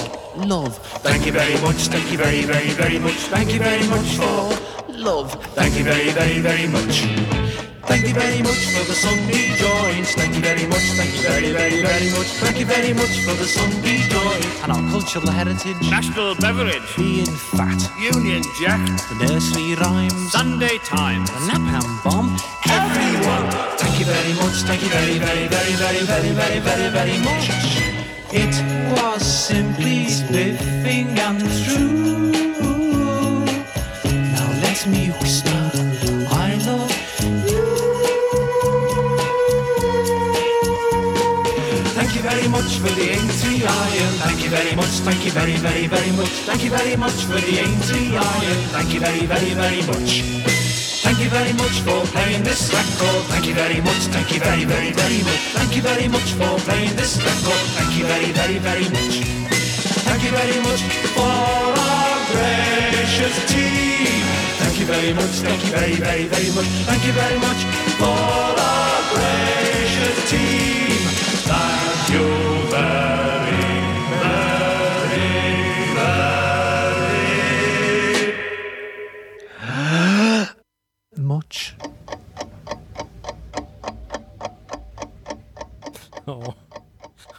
love. 0.44 0.77
Thank 1.07 1.27
you 1.27 1.33
very 1.33 1.57
much, 1.62 1.87
thank 1.94 2.11
you 2.11 2.18
very, 2.18 2.42
very, 2.42 2.70
very 2.70 2.99
much. 2.99 3.20
Thank 3.35 3.53
you 3.53 3.61
very 3.61 3.87
much 3.87 4.16
for 4.16 4.92
love. 4.92 5.33
Thank 5.55 5.79
you 5.79 5.85
very, 5.85 6.11
very, 6.11 6.40
very 6.40 6.66
much. 6.66 7.43
Thank 7.87 8.09
you 8.09 8.14
very 8.14 8.42
much 8.42 8.66
for 8.75 8.85
the 8.85 8.94
Sunday 8.94 9.55
joints. 9.57 10.14
Thank 10.14 10.35
you 10.35 10.40
very 10.40 10.66
much, 10.66 10.83
thank 10.99 11.14
you 11.14 11.23
very, 11.23 11.53
very, 11.53 11.83
very 11.83 12.11
much. 12.11 12.27
Thank 12.42 12.59
you 12.59 12.66
very 12.66 12.92
much 12.92 13.20
for 13.20 13.35
the 13.35 13.44
Sunday 13.47 13.99
joints. 14.09 14.62
And 14.62 14.73
our 14.73 14.90
cultural 14.90 15.31
heritage. 15.31 15.77
National 15.90 16.35
beverage. 16.37 16.83
Being 16.97 17.27
fat. 17.27 17.81
Union 18.01 18.42
Jack. 18.61 18.81
The 19.11 19.27
nursery 19.27 19.75
rhymes. 19.77 20.33
Sunday 20.33 20.79
Times. 20.85 21.31
The 21.31 21.38
Napalm 21.53 22.03
bomb. 22.05 22.37
Everyone. 22.68 23.51
Thank 23.79 23.99
you 24.01 24.07
very 24.07 24.33
much, 24.35 24.57
thank 24.68 24.83
you 24.83 24.88
very, 24.88 25.18
very, 25.18 25.47
very, 25.47 25.73
very, 25.75 26.03
very, 26.05 26.31
very, 26.31 26.61
very, 26.61 26.88
very 26.90 27.18
much. 27.20 27.44
It 28.33 28.55
was 28.99 29.23
simply 29.23 30.09
spiffing 30.09 31.18
and 31.18 31.40
true. 31.64 32.33
Now 34.35 34.49
let 34.62 34.87
me 34.88 35.11
whisper, 35.20 35.70
Thank 43.66 44.44
you 44.44 44.50
very 44.50 44.77
much, 44.77 44.94
thank 45.09 45.24
you 45.24 45.31
very, 45.31 45.57
very, 45.57 45.87
very 45.87 46.12
much. 46.12 46.29
Thank 46.44 46.64
you 46.64 46.70
very 46.70 46.96
much 46.96 47.24
for 47.24 47.40
the 47.40 47.61
Iron. 47.61 48.61
Thank 48.77 48.92
you 48.92 49.00
very, 49.00 49.24
very, 49.24 49.55
very 49.55 49.81
much. 49.87 50.20
Thank 51.05 51.18
you 51.20 51.31
very 51.31 51.53
much 51.55 51.81
for 51.81 52.05
playing 52.12 52.42
this 52.42 52.68
record. 52.72 53.24
Thank 53.33 53.46
you 53.46 53.55
very 53.55 53.81
much. 53.81 54.03
Thank 54.12 54.35
you 54.35 54.40
very, 54.40 54.64
very, 54.64 54.92
very 54.92 55.22
much. 55.22 55.40
Thank 55.57 55.77
you 55.77 55.83
very 55.83 56.09
much 56.09 56.33
for 56.37 56.59
playing 56.66 56.94
this 56.96 57.16
record. 57.16 57.64
Thank 57.77 57.96
you 57.96 58.05
very, 58.05 58.33
very, 58.33 58.59
very 58.59 58.85
much. 58.90 59.24
Thank 60.05 60.24
you 60.24 60.31
very 60.31 60.61
much 60.61 60.83
for 61.16 61.24
our 61.24 62.16
gracious 62.33 63.37
team. 63.48 64.24
Thank 64.61 64.81
you 64.81 64.87
very 64.87 65.12
much. 65.14 65.40
Thank 65.40 65.64
you 65.64 65.70
very, 65.72 65.96
very, 65.96 66.24
very 66.27 66.50
much. 66.53 66.68
Thank 66.85 67.05
you 67.07 67.12
very 67.12 67.38
much 67.38 67.61
for 67.96 68.12
our 68.12 69.00
gracious 69.14 70.31
team. 70.31 71.00
Thank 71.48 72.12
you 72.12 72.27
very, 72.68 73.34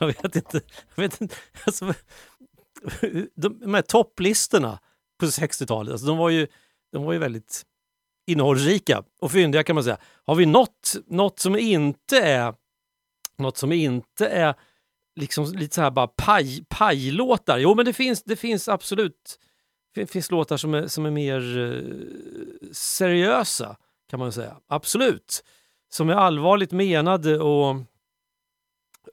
jag 0.08 0.24
vet 0.24 0.36
inte. 0.36 0.62
Jag 0.96 1.04
vet 1.04 1.22
inte. 1.22 1.36
Alltså, 1.66 1.94
de, 3.36 3.60
de 3.60 3.74
här 3.74 3.82
topplistorna 3.82 4.80
på 5.20 5.26
60-talet, 5.26 5.92
alltså, 5.92 6.08
de, 6.08 6.18
var 6.18 6.30
ju, 6.30 6.48
de 6.92 7.04
var 7.04 7.14
ju 7.14 7.20
väldigt 7.20 7.64
innehållsrika 8.28 9.04
och 9.20 9.32
fyndiga 9.32 9.64
kan 9.64 9.76
man 9.76 9.84
säga. 9.84 9.98
Har 10.26 10.36
vi 10.36 10.46
något, 10.46 10.96
något 11.08 11.40
som 11.40 11.56
inte 11.56 12.20
är 12.20 12.54
något 13.38 13.58
som 13.58 13.72
inte 13.72 14.28
är 14.28 14.56
liksom 15.16 15.54
lite 15.54 15.76
så 15.76 15.82
här 15.82 15.92
bara 15.92 16.08
paj, 16.08 16.66
pajlåtar? 16.70 17.58
Jo, 17.58 17.76
men 17.76 17.86
det 17.86 17.94
finns, 17.94 18.24
det 18.24 18.36
finns 18.36 18.70
absolut 18.70 19.40
det 19.96 20.08
finns 20.08 20.32
låtar 20.32 20.58
som 20.58 20.74
är, 20.74 20.88
som 20.88 21.06
är 21.06 21.12
mer 21.12 21.58
eh, 21.58 22.70
seriösa 22.72 23.78
kan 24.10 24.20
man 24.20 24.32
säga. 24.32 24.58
Absolut. 24.68 25.44
Som 25.90 26.10
är 26.10 26.14
allvarligt 26.14 26.72
menade 26.72 27.40
och, 27.40 27.76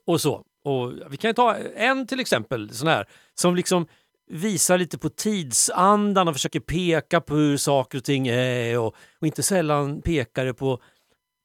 och 0.05 0.21
så. 0.21 0.43
Och 0.63 0.93
vi 1.09 1.17
kan 1.17 1.33
ta 1.33 1.55
en 1.55 2.07
till 2.07 2.19
exempel 2.19 2.69
sån 2.69 2.87
här 2.87 3.07
som 3.35 3.55
liksom 3.55 3.87
visar 4.27 4.77
lite 4.77 4.97
på 4.97 5.09
tidsandan 5.09 6.27
och 6.27 6.35
försöker 6.35 6.59
peka 6.59 7.21
på 7.21 7.35
hur 7.35 7.57
saker 7.57 7.97
och 7.97 8.03
ting 8.03 8.27
är 8.27 8.79
och, 8.79 8.95
och 9.19 9.27
inte 9.27 9.43
sällan 9.43 10.01
pekar 10.01 10.45
det 10.45 10.53
på 10.53 10.79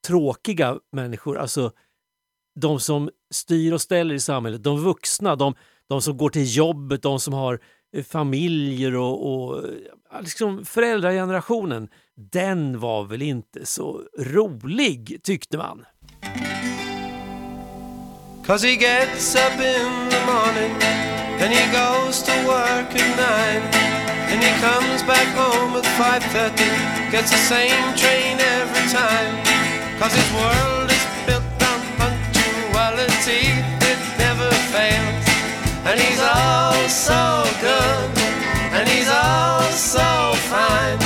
tråkiga 0.07 0.79
människor, 0.93 1.39
alltså 1.39 1.73
de 2.61 2.81
som 2.81 3.11
styr 3.31 3.73
och 3.73 3.81
ställer 3.81 4.15
i 4.15 4.21
samhället, 4.21 4.63
de 4.63 4.81
vuxna, 4.81 5.37
de, 5.37 5.55
de 5.89 6.03
som 6.03 6.17
går 6.17 6.31
till 6.31 6.57
jobbet, 6.57 7.03
de 7.03 7.21
som 7.21 7.35
har 7.35 7.61
eh, 7.97 8.05
familjer 8.05 8.97
och, 8.97 9.33
och 9.33 9.65
liksom 10.21 10.65
föräldragenerationen. 10.65 11.89
Den 12.15 12.81
var 12.81 13.05
väl 13.05 13.23
inte 13.23 13.67
så 13.67 14.03
rolig 14.19 15.21
tyckte 15.23 15.59
man. 15.59 15.85
Cause 18.49 18.63
he 18.63 18.79
gets 18.79 19.37
up 19.37 19.61
in 19.61 20.09
the 20.09 20.23
morning 20.25 20.73
and 21.37 21.53
he 21.53 21.61
goes 21.71 22.23
to 22.23 22.33
work 22.49 22.89
at 22.97 23.09
nine 23.21 23.61
and 24.33 24.41
he 24.41 24.49
comes 24.65 25.03
back 25.05 25.29
home 25.37 25.77
at 25.77 25.85
5.30 26.01 27.13
gets 27.13 27.29
the 27.29 27.37
same 27.45 27.77
train 27.93 28.41
every 28.41 28.89
time. 28.89 29.37
Cause 30.01 30.17
his 30.17 30.31
world 30.33 30.89
is 30.89 31.05
built 31.29 31.45
on 31.61 31.81
punctuality 32.01 33.53
it 33.85 34.01
never 34.17 34.49
fails. 34.73 35.29
And 35.85 36.01
he's 36.01 36.21
all 36.25 36.89
so 36.89 37.45
good 37.61 38.09
and 38.73 38.89
he's 38.89 39.13
all 39.13 39.61
so 39.77 40.09
fine 40.49 40.97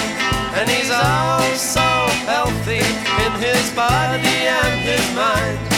and 0.63 0.71
he's 0.71 0.95
all 0.95 1.43
so 1.59 1.91
healthy 2.23 2.87
in 3.19 3.33
his 3.43 3.67
body 3.75 4.47
and 4.47 4.79
his 4.87 5.03
mind 5.17 5.72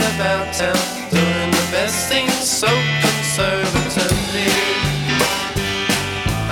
about 0.00 0.52
town, 0.54 0.76
doing 1.10 1.50
the 1.50 1.66
best 1.70 2.08
things 2.08 2.32
so 2.32 2.68
conservatively. 3.04 4.50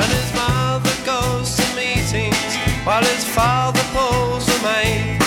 And 0.01 0.09
his 0.13 0.31
mother 0.35 0.97
goes 1.05 1.57
to 1.57 1.67
meetings 1.77 2.39
while 2.85 3.03
his 3.03 3.25
father 3.25 3.85
pulls 3.93 4.47
the 4.47 4.59
maid. 4.63 5.21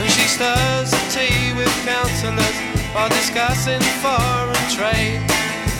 And 0.00 0.10
she 0.10 0.26
stirs 0.28 0.90
the 0.90 1.04
tea 1.14 1.54
with 1.56 1.72
councillors 1.86 2.58
while 2.92 3.08
discussing 3.08 3.82
foreign 4.02 4.68
trade. 4.70 5.22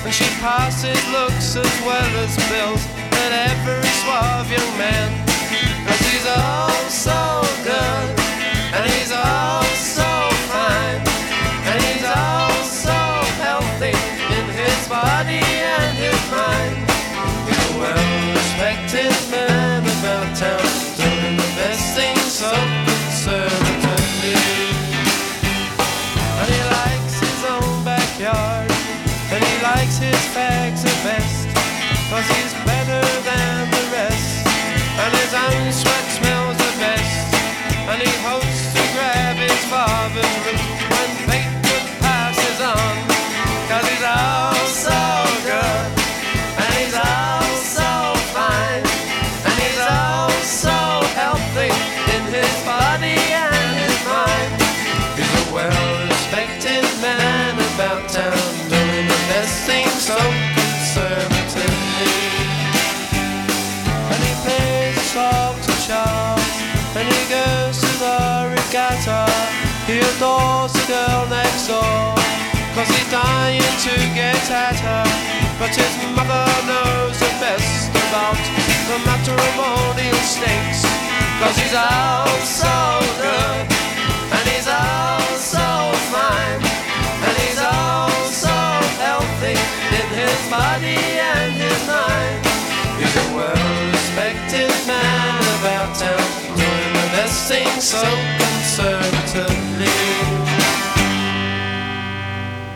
And 0.04 0.12
she 0.12 0.28
passes 0.40 1.00
looks 1.10 1.56
as 1.56 1.74
well 1.86 2.10
as 2.24 2.32
bills 2.48 2.82
at 3.24 3.32
every 3.50 3.88
suave 4.02 4.50
young 4.50 4.78
man. 4.78 5.33
Cause 32.14 32.30
he's 32.38 32.54
better 32.62 33.02
than 33.26 33.70
the 33.74 33.84
rest, 33.90 34.46
and 35.02 35.10
his 35.18 35.34
own 35.34 35.66
sweat 35.74 36.06
smells 36.14 36.56
the 36.62 36.72
best. 36.78 37.26
And 37.90 37.98
he 37.98 38.12
hopes 38.22 38.60
to 38.70 38.82
grab 38.94 39.34
his 39.34 39.60
father's 39.66 40.36
wrist 40.46 40.68
when 40.94 41.10
Fleetwood 41.26 41.86
passes 41.98 42.58
on. 42.62 42.94
Cause 43.66 43.86
he's 43.90 44.06
all 44.06 44.54
so 44.86 45.02
good, 45.42 45.86
and 46.62 46.70
he's 46.78 46.94
all 46.94 47.50
so 47.74 47.90
fine, 48.30 48.86
and 49.46 49.54
he's 49.58 49.80
all 49.82 50.30
so 50.62 50.78
healthy 51.18 51.74
in 52.14 52.22
his 52.30 52.54
body 52.62 53.18
and 53.42 53.74
his 53.82 53.98
mind. 54.06 54.54
He's 55.18 55.34
a 55.42 55.46
well-respected 55.50 56.86
man 57.02 57.58
about 57.74 58.06
town, 58.06 58.50
doing 58.70 59.06
the 59.10 59.20
best 59.34 59.66
thing 59.66 59.88
so 59.98 60.14
conservatively. 60.54 61.33
Song 65.14 65.54
to 65.62 65.72
Charles, 65.86 66.42
and 66.98 67.06
he 67.06 67.22
goes 67.30 67.78
to 67.78 67.92
the 68.02 68.50
regatta. 68.50 69.30
He 69.86 70.02
adores 70.02 70.74
the 70.74 70.84
girl 70.90 71.22
next 71.30 71.70
door, 71.70 72.18
cause 72.74 72.90
he's 72.90 73.10
dying 73.14 73.62
to 73.62 73.94
get 74.10 74.42
at 74.50 74.74
her. 74.74 75.06
But 75.60 75.70
his 75.70 75.94
mother 76.18 76.46
knows 76.66 77.14
the 77.22 77.30
best 77.38 77.94
about 77.94 78.42
the 78.90 78.98
matrimonial 79.06 80.18
stakes, 80.26 80.82
cause 81.38 81.56
he's 81.62 81.76
all 81.78 82.34
so 82.42 82.74
good, 83.22 83.70
and 84.34 84.44
he's 84.50 84.66
so 84.66 85.94
fine, 86.10 86.58
and 87.22 87.34
he's 87.38 87.62
so 88.34 88.58
healthy 88.98 89.54
in 89.94 90.06
his 90.18 90.38
body 90.50 90.98
and 91.22 91.54
his 91.54 91.80
mind. 91.86 92.42
He's 92.98 93.14
a 93.14 93.93
respected 94.14 94.70
man 94.86 95.42
about 95.60 95.98
town, 95.98 96.18
doing 96.56 96.92
the 96.92 97.08
best 97.16 97.50
thing 97.50 97.66
so 97.80 98.06
conservatively. 98.38 99.86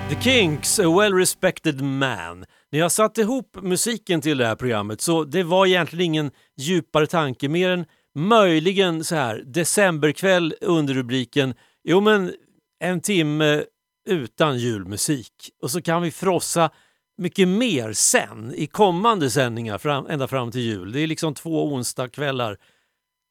The 0.08 0.14
Kinks, 0.20 0.78
a 0.78 0.82
well-respected 0.82 1.80
man. 1.80 2.44
När 2.70 2.78
jag 2.78 2.92
satte 2.92 3.20
ihop 3.20 3.56
musiken 3.62 4.20
till 4.20 4.38
det 4.38 4.46
här 4.46 4.56
programmet 4.56 5.00
så 5.00 5.24
det 5.24 5.42
var 5.42 5.66
egentligen 5.66 6.04
ingen 6.04 6.30
djupare 6.56 7.06
tanke 7.06 7.48
mer 7.48 7.70
än 7.70 7.84
möjligen 8.14 9.04
så 9.04 9.14
här 9.14 9.42
decemberkväll 9.46 10.54
under 10.60 10.94
rubriken 10.94 11.54
Jo 11.84 12.00
men 12.00 12.32
en 12.80 13.00
timme 13.00 13.64
utan 14.08 14.58
julmusik 14.58 15.32
och 15.62 15.70
så 15.70 15.82
kan 15.82 16.02
vi 16.02 16.10
frossa 16.10 16.70
mycket 17.18 17.48
mer 17.48 17.92
sen 17.92 18.54
i 18.54 18.66
kommande 18.66 19.30
sändningar 19.30 19.78
fram, 19.78 20.06
ända 20.06 20.28
fram 20.28 20.50
till 20.50 20.60
jul. 20.60 20.92
Det 20.92 21.00
är 21.00 21.06
liksom 21.06 21.34
två 21.34 21.66
onsdagskvällar 21.66 22.58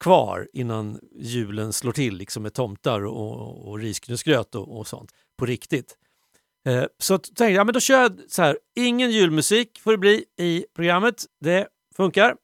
kvar 0.00 0.48
innan 0.52 1.00
julen 1.16 1.72
slår 1.72 1.92
till 1.92 2.16
liksom 2.16 2.42
med 2.42 2.54
tomtar 2.54 3.06
och, 3.06 3.68
och 3.68 3.78
risgrynsgröt 3.78 4.54
och, 4.54 4.78
och 4.78 4.86
sånt 4.86 5.12
på 5.38 5.46
riktigt. 5.46 5.96
Eh, 6.66 6.84
så 6.98 7.18
tänkte 7.18 7.44
jag, 7.44 7.52
ja, 7.52 7.64
men 7.64 7.74
då 7.74 7.80
kör 7.80 8.02
jag 8.02 8.20
så 8.28 8.42
här, 8.42 8.58
ingen 8.76 9.10
julmusik 9.10 9.80
får 9.80 9.92
det 9.92 9.98
bli 9.98 10.24
i 10.38 10.64
programmet. 10.74 11.24
Det 11.40 11.68
funkar. 11.96 12.34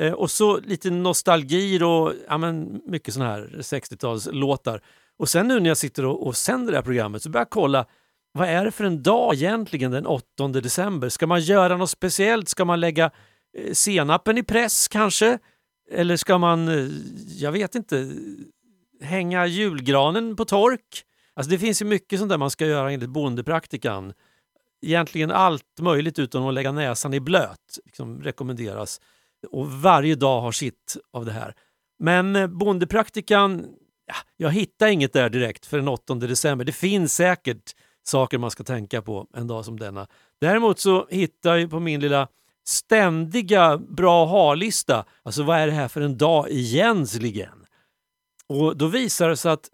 Eh, 0.00 0.12
och 0.12 0.30
så 0.30 0.60
lite 0.60 0.90
nostalgi 0.90 1.82
och 1.82 2.12
ja, 2.28 2.38
men 2.38 2.80
mycket 2.86 3.14
sådana 3.14 3.30
här 3.30 3.50
60-talslåtar. 3.58 4.80
Och 5.18 5.28
sen 5.28 5.48
nu 5.48 5.60
när 5.60 5.70
jag 5.70 5.76
sitter 5.76 6.04
och, 6.04 6.26
och 6.26 6.36
sänder 6.36 6.72
det 6.72 6.78
här 6.78 6.84
programmet 6.84 7.22
så 7.22 7.30
börjar 7.30 7.44
jag 7.44 7.50
kolla 7.50 7.86
vad 8.36 8.48
är 8.48 8.64
det 8.64 8.70
för 8.70 8.84
en 8.84 9.02
dag 9.02 9.34
egentligen 9.34 9.90
den 9.90 10.06
8 10.06 10.48
december? 10.48 11.08
Ska 11.08 11.26
man 11.26 11.40
göra 11.40 11.76
något 11.76 11.90
speciellt? 11.90 12.48
Ska 12.48 12.64
man 12.64 12.80
lägga 12.80 13.10
eh, 13.58 13.72
senapen 13.72 14.38
i 14.38 14.42
press 14.42 14.88
kanske? 14.88 15.38
Eller 15.90 16.16
ska 16.16 16.38
man, 16.38 16.68
eh, 16.68 16.88
jag 17.38 17.52
vet 17.52 17.74
inte, 17.74 18.12
hänga 19.00 19.46
julgranen 19.46 20.36
på 20.36 20.44
tork? 20.44 21.04
Alltså 21.34 21.50
det 21.50 21.58
finns 21.58 21.82
ju 21.82 21.86
mycket 21.86 22.18
sånt 22.18 22.28
där 22.28 22.38
man 22.38 22.50
ska 22.50 22.66
göra 22.66 22.92
enligt 22.92 23.10
bondepraktikan. 23.10 24.12
Egentligen 24.82 25.30
allt 25.30 25.80
möjligt 25.80 26.18
utom 26.18 26.46
att 26.46 26.54
lägga 26.54 26.72
näsan 26.72 27.14
i 27.14 27.20
blöt 27.20 27.78
liksom 27.84 28.22
rekommenderas. 28.22 29.00
Och 29.50 29.72
varje 29.72 30.14
dag 30.14 30.40
har 30.40 30.52
sitt 30.52 30.96
av 31.12 31.24
det 31.24 31.32
här. 31.32 31.54
Men 31.98 32.36
eh, 32.36 32.46
bondepraktikan, 32.46 33.66
ja, 34.06 34.14
jag 34.36 34.50
hittar 34.50 34.86
inget 34.86 35.12
där 35.12 35.30
direkt 35.30 35.66
för 35.66 35.76
den 35.76 35.88
8 35.88 36.14
december. 36.14 36.64
Det 36.64 36.72
finns 36.72 37.14
säkert 37.14 37.74
saker 38.08 38.38
man 38.38 38.50
ska 38.50 38.64
tänka 38.64 39.02
på 39.02 39.26
en 39.34 39.46
dag 39.46 39.64
som 39.64 39.78
denna. 39.78 40.06
Däremot 40.40 40.78
så 40.78 41.06
hittar 41.10 41.56
jag 41.56 41.70
på 41.70 41.80
min 41.80 42.00
lilla 42.00 42.28
ständiga 42.66 43.78
bra 43.78 44.24
ha-lista, 44.24 45.04
alltså 45.22 45.42
vad 45.42 45.58
är 45.58 45.66
det 45.66 45.72
här 45.72 45.88
för 45.88 46.00
en 46.00 46.18
dag 46.18 46.46
egentligen? 46.50 47.66
Och 48.46 48.76
då 48.76 48.86
visar 48.86 49.28
det 49.28 49.36
sig 49.36 49.52
att 49.52 49.70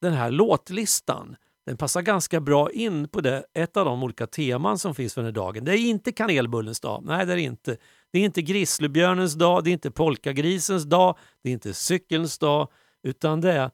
den 0.00 0.12
här 0.12 0.30
låtlistan 0.30 1.36
den 1.66 1.76
passar 1.76 2.02
ganska 2.02 2.40
bra 2.40 2.70
in 2.70 3.08
på 3.08 3.20
det, 3.20 3.44
ett 3.54 3.76
av 3.76 3.84
de 3.84 4.02
olika 4.02 4.26
teman 4.26 4.78
som 4.78 4.94
finns 4.94 5.14
för 5.14 5.20
den 5.20 5.26
här 5.26 5.32
dagen. 5.32 5.64
Det 5.64 5.78
är 5.78 5.78
inte 5.78 6.12
kanelbullens 6.12 6.80
dag, 6.80 7.02
nej 7.06 7.26
det 7.26 7.32
är 7.32 7.36
det 7.36 7.42
inte. 7.42 7.76
Det 8.12 8.18
är 8.18 8.24
inte 8.24 8.42
grizzlybjörnens 8.42 9.34
dag, 9.34 9.64
det 9.64 9.70
är 9.70 9.72
inte 9.72 9.90
polkagrisens 9.90 10.84
dag, 10.84 11.16
det 11.42 11.48
är 11.48 11.52
inte 11.52 11.74
cykelns 11.74 12.38
dag, 12.38 12.68
utan 13.02 13.40
det 13.40 13.52
är 13.52 13.70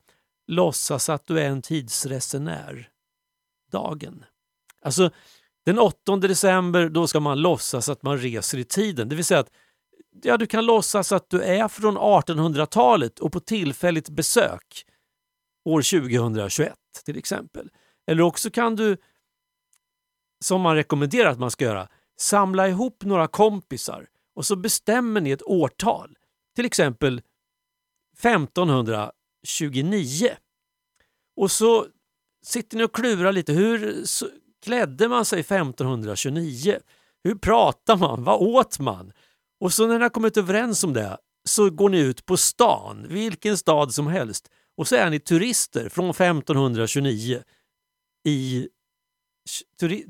låtsas 0.46 1.08
att 1.08 1.26
du 1.26 1.40
är 1.40 1.48
en 1.48 1.62
tidsresenär. 1.62 2.88
Dagen. 3.70 4.24
Alltså, 4.83 5.11
den 5.64 5.78
8 5.78 6.16
december 6.16 6.88
då 6.88 7.07
ska 7.07 7.20
man 7.20 7.40
låtsas 7.40 7.88
att 7.88 8.02
man 8.02 8.18
reser 8.18 8.59
i 8.59 8.64
tiden. 8.64 9.09
Det 9.09 9.16
vill 9.16 9.24
säga 9.24 9.40
att 9.40 9.50
ja, 10.22 10.37
du 10.37 10.46
kan 10.46 10.66
låtsas 10.66 11.12
att 11.12 11.31
du 11.31 11.42
är 11.42 11.68
från 11.68 11.98
1800-talet 11.98 13.18
och 13.18 13.33
på 13.33 13.40
tillfälligt 13.40 14.09
besök 14.09 14.85
år 15.64 16.00
2021 16.00 16.74
till 17.04 17.18
exempel. 17.18 17.70
Eller 18.07 18.22
också 18.22 18.50
kan 18.50 18.76
du, 18.76 18.96
som 20.44 20.61
man 20.61 20.74
rekommenderar 20.74 21.31
att 21.31 21.38
man 21.38 21.50
ska 21.50 21.64
göra, 21.64 21.88
samla 22.20 22.68
ihop 22.68 23.04
några 23.04 23.26
kompisar 23.26 24.07
och 24.35 24.46
så 24.46 24.57
bestämmer 24.57 25.20
ni 25.20 25.31
ett 25.31 25.42
årtal. 25.42 26.16
Till 26.57 26.64
exempel 26.64 27.22
1529. 28.18 30.31
Och 31.37 31.50
så 31.50 31.87
sitter 32.48 32.76
ni 32.76 32.84
och 32.84 32.94
klurar 32.94 33.32
lite. 33.32 33.52
Hur 33.52 34.04
klädde 34.62 35.08
man 35.08 35.24
sig 35.24 35.40
1529? 35.40 36.78
Hur 37.24 37.34
pratar 37.34 37.96
man? 37.96 38.24
Vad 38.24 38.42
åt 38.42 38.78
man? 38.78 39.12
Och 39.61 39.72
så 39.72 39.87
när 39.87 39.98
ni 39.98 40.02
har 40.02 40.11
kommit 40.11 40.37
överens 40.37 40.84
om 40.84 40.92
det 40.92 41.18
så 41.48 41.70
går 41.70 41.88
ni 41.88 41.98
ut 41.98 42.26
på 42.26 42.37
stan, 42.37 43.06
vilken 43.08 43.58
stad 43.58 43.94
som 43.94 44.06
helst 44.06 44.50
och 44.78 44.88
så 44.88 44.96
är 44.96 45.11
ni 45.11 45.20
turister 45.20 45.88
från 45.88 46.11
1529 46.11 47.42
i 48.24 48.68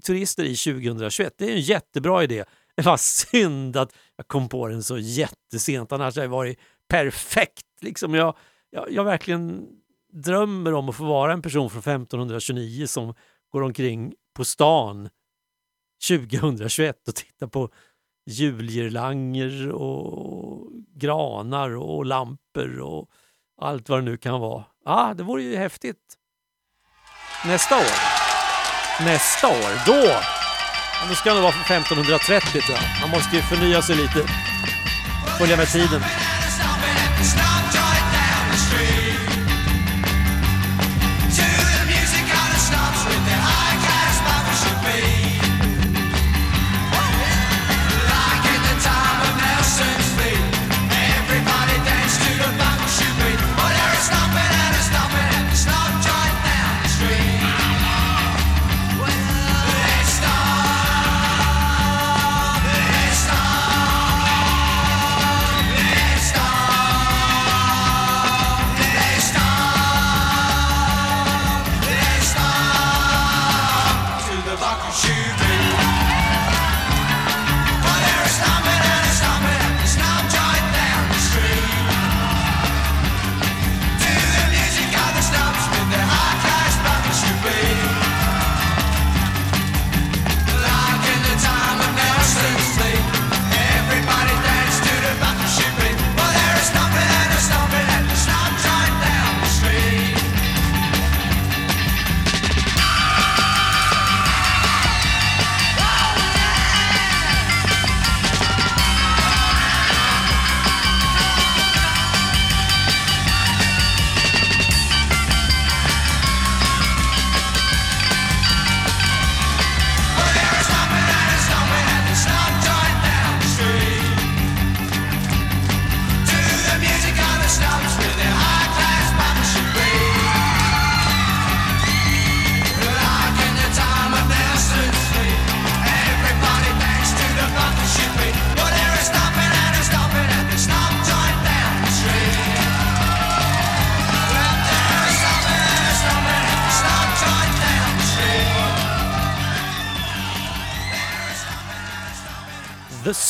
turister 0.06 0.44
i 0.44 0.56
2021. 0.56 1.34
Det 1.38 1.44
är 1.44 1.54
en 1.54 1.60
jättebra 1.60 2.22
idé. 2.22 2.44
Det 2.76 2.82
var 2.82 2.96
synd 2.96 3.76
att 3.76 3.92
jag 4.16 4.28
kom 4.28 4.48
på 4.48 4.68
den 4.68 4.82
så 4.82 4.98
jättesent, 4.98 5.92
annars 5.92 6.16
hade 6.16 6.26
det 6.26 6.30
varit 6.30 6.58
perfekt. 6.88 7.66
Liksom 7.80 8.14
jag, 8.14 8.36
jag, 8.70 8.92
jag 8.92 9.04
verkligen 9.04 9.66
drömmer 10.12 10.74
om 10.74 10.88
att 10.88 10.96
få 10.96 11.04
vara 11.04 11.32
en 11.32 11.42
person 11.42 11.70
från 11.70 11.80
1529 11.80 12.86
som 12.86 13.14
går 13.52 13.62
omkring 13.62 14.14
på 14.36 14.44
stan 14.44 15.08
2021 16.08 17.08
och 17.08 17.14
tittar 17.14 17.46
på 17.46 17.70
julgirlanger 18.26 19.68
och 19.70 20.70
granar 20.94 21.76
och 21.76 22.04
lampor 22.06 22.80
och 22.80 23.10
allt 23.60 23.88
vad 23.88 23.98
det 23.98 24.04
nu 24.04 24.16
kan 24.16 24.40
vara. 24.40 24.64
Ah, 24.84 25.14
det 25.14 25.22
vore 25.22 25.42
ju 25.42 25.56
häftigt. 25.56 26.16
Nästa 27.46 27.76
år. 27.76 28.18
Nästa 29.04 29.48
år, 29.48 29.86
då! 29.86 30.20
Nu 31.02 31.08
då 31.08 31.14
ska 31.14 31.34
det 31.34 31.40
vara 31.40 31.52
från 31.52 31.76
1530 31.76 32.60
tror 32.60 32.78
jag. 32.78 33.00
Man 33.00 33.10
måste 33.10 33.36
ju 33.36 33.42
förnya 33.42 33.82
sig 33.82 33.96
lite. 33.96 34.28
Följa 35.38 35.56
med 35.56 35.68
tiden. 35.68 36.02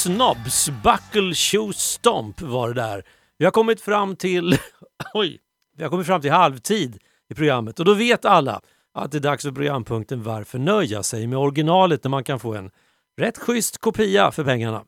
Snobs 0.08 0.70
Buckle 0.70 1.34
Shoe 1.34 1.72
Stomp 1.72 2.40
var 2.40 2.68
det 2.68 2.74
där. 2.74 3.04
Vi 3.38 3.44
har 3.44 3.52
kommit 3.52 3.80
fram 3.80 4.16
till 4.16 4.58
oj, 5.14 5.38
vi 5.76 5.82
har 5.82 5.90
kommit 5.90 6.06
fram 6.06 6.20
till 6.20 6.30
halvtid 6.30 6.98
i 7.30 7.34
programmet 7.34 7.78
och 7.78 7.84
då 7.84 7.94
vet 7.94 8.24
alla 8.24 8.60
att 8.94 9.12
det 9.12 9.18
är 9.18 9.20
dags 9.20 9.42
för 9.42 9.52
programpunkten 9.52 10.22
Varför 10.22 10.58
nöja 10.58 11.02
sig 11.02 11.26
med 11.26 11.38
originalet 11.38 12.04
när 12.04 12.08
man 12.08 12.24
kan 12.24 12.40
få 12.40 12.54
en 12.54 12.70
rätt 13.20 13.38
schysst 13.38 13.78
kopia 13.78 14.30
för 14.30 14.44
pengarna. 14.44 14.84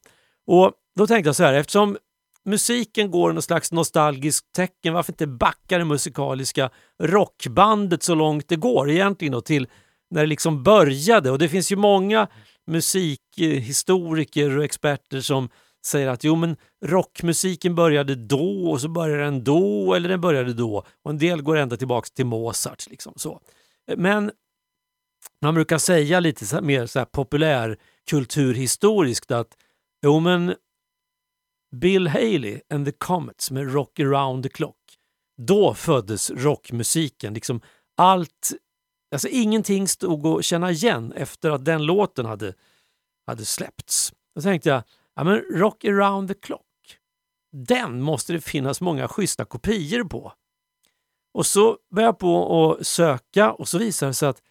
Och 0.47 0.73
då 0.97 1.07
tänkte 1.07 1.29
jag 1.29 1.37
så 1.37 1.45
här, 1.45 1.55
eftersom 1.55 1.97
musiken 2.45 3.11
går 3.11 3.33
någon 3.33 3.43
slags 3.43 3.73
nostalgiskt 3.73 4.53
tecken, 4.53 4.95
varför 4.95 5.13
inte 5.13 5.27
backa 5.27 5.79
det 5.79 5.85
musikaliska 5.85 6.71
rockbandet 7.03 8.03
så 8.03 8.15
långt 8.15 8.49
det 8.49 8.57
går 8.57 8.91
egentligen 8.91 9.33
då 9.33 9.41
till 9.41 9.69
när 10.11 10.21
det 10.21 10.27
liksom 10.27 10.63
började 10.63 11.31
och 11.31 11.39
det 11.39 11.49
finns 11.49 11.73
ju 11.73 11.77
många 11.77 12.29
musik 12.67 13.21
historiker 13.47 14.59
och 14.59 14.65
experter 14.65 15.21
som 15.21 15.49
säger 15.87 16.09
att 16.09 16.25
jo 16.25 16.37
men 16.37 16.57
rockmusiken 16.85 17.75
började 17.75 18.15
då 18.15 18.71
och 18.71 18.81
så 18.81 18.89
började 18.89 19.25
den 19.25 19.45
då 19.45 19.95
eller 19.95 20.09
den 20.09 20.21
började 20.21 20.53
då. 20.53 20.87
Och 21.03 21.11
en 21.11 21.19
del 21.19 21.43
går 21.43 21.57
ända 21.57 21.77
tillbaka 21.77 22.09
till 22.15 22.27
Mozart. 22.27 22.87
Liksom, 22.91 23.13
så. 23.17 23.41
Men 23.97 24.31
man 25.43 25.55
brukar 25.55 25.79
säga 25.79 26.21
lite 26.21 26.47
så 26.47 26.61
mer 26.61 26.87
så 26.87 26.99
här 26.99 27.07
populärkulturhistoriskt 27.07 29.31
att 29.31 29.57
jo 30.03 30.21
men 30.21 30.55
Bill 31.77 32.09
Haley 32.09 32.61
and 32.75 32.87
the 32.87 32.93
Comets 32.93 33.51
med 33.51 33.75
Rock 33.75 34.01
around 34.01 34.43
the 34.43 34.49
clock. 34.49 34.77
Då 35.37 35.75
föddes 35.75 36.31
rockmusiken. 36.31 37.35
Liksom 37.35 37.61
allt, 37.97 38.53
alltså 39.13 39.29
ingenting 39.29 39.89
stod 39.89 40.27
att 40.27 40.45
känna 40.45 40.71
igen 40.71 41.13
efter 41.13 41.51
att 41.51 41.65
den 41.65 41.83
låten 41.83 42.27
hade, 42.27 42.55
hade 43.27 43.45
släppts. 43.45 44.13
Då 44.35 44.41
tänkte 44.41 44.69
jag, 44.69 44.83
ja 45.15 45.25
men 45.25 45.37
Rock 45.37 45.85
around 45.85 46.29
the 46.29 46.35
clock, 46.35 46.99
den 47.53 48.03
måste 48.03 48.33
det 48.33 48.41
finnas 48.41 48.81
många 48.81 49.09
schyssta 49.09 49.45
kopior 49.45 50.05
på. 50.05 50.33
Och 51.35 51.47
så 51.47 51.79
började 51.95 52.09
jag 52.09 52.19
på 52.19 52.73
att 52.73 52.87
söka 52.87 53.53
och 53.53 53.69
så 53.69 53.79
visade 53.79 54.11
det 54.11 54.15
sig 54.15 54.29
att 54.29 54.43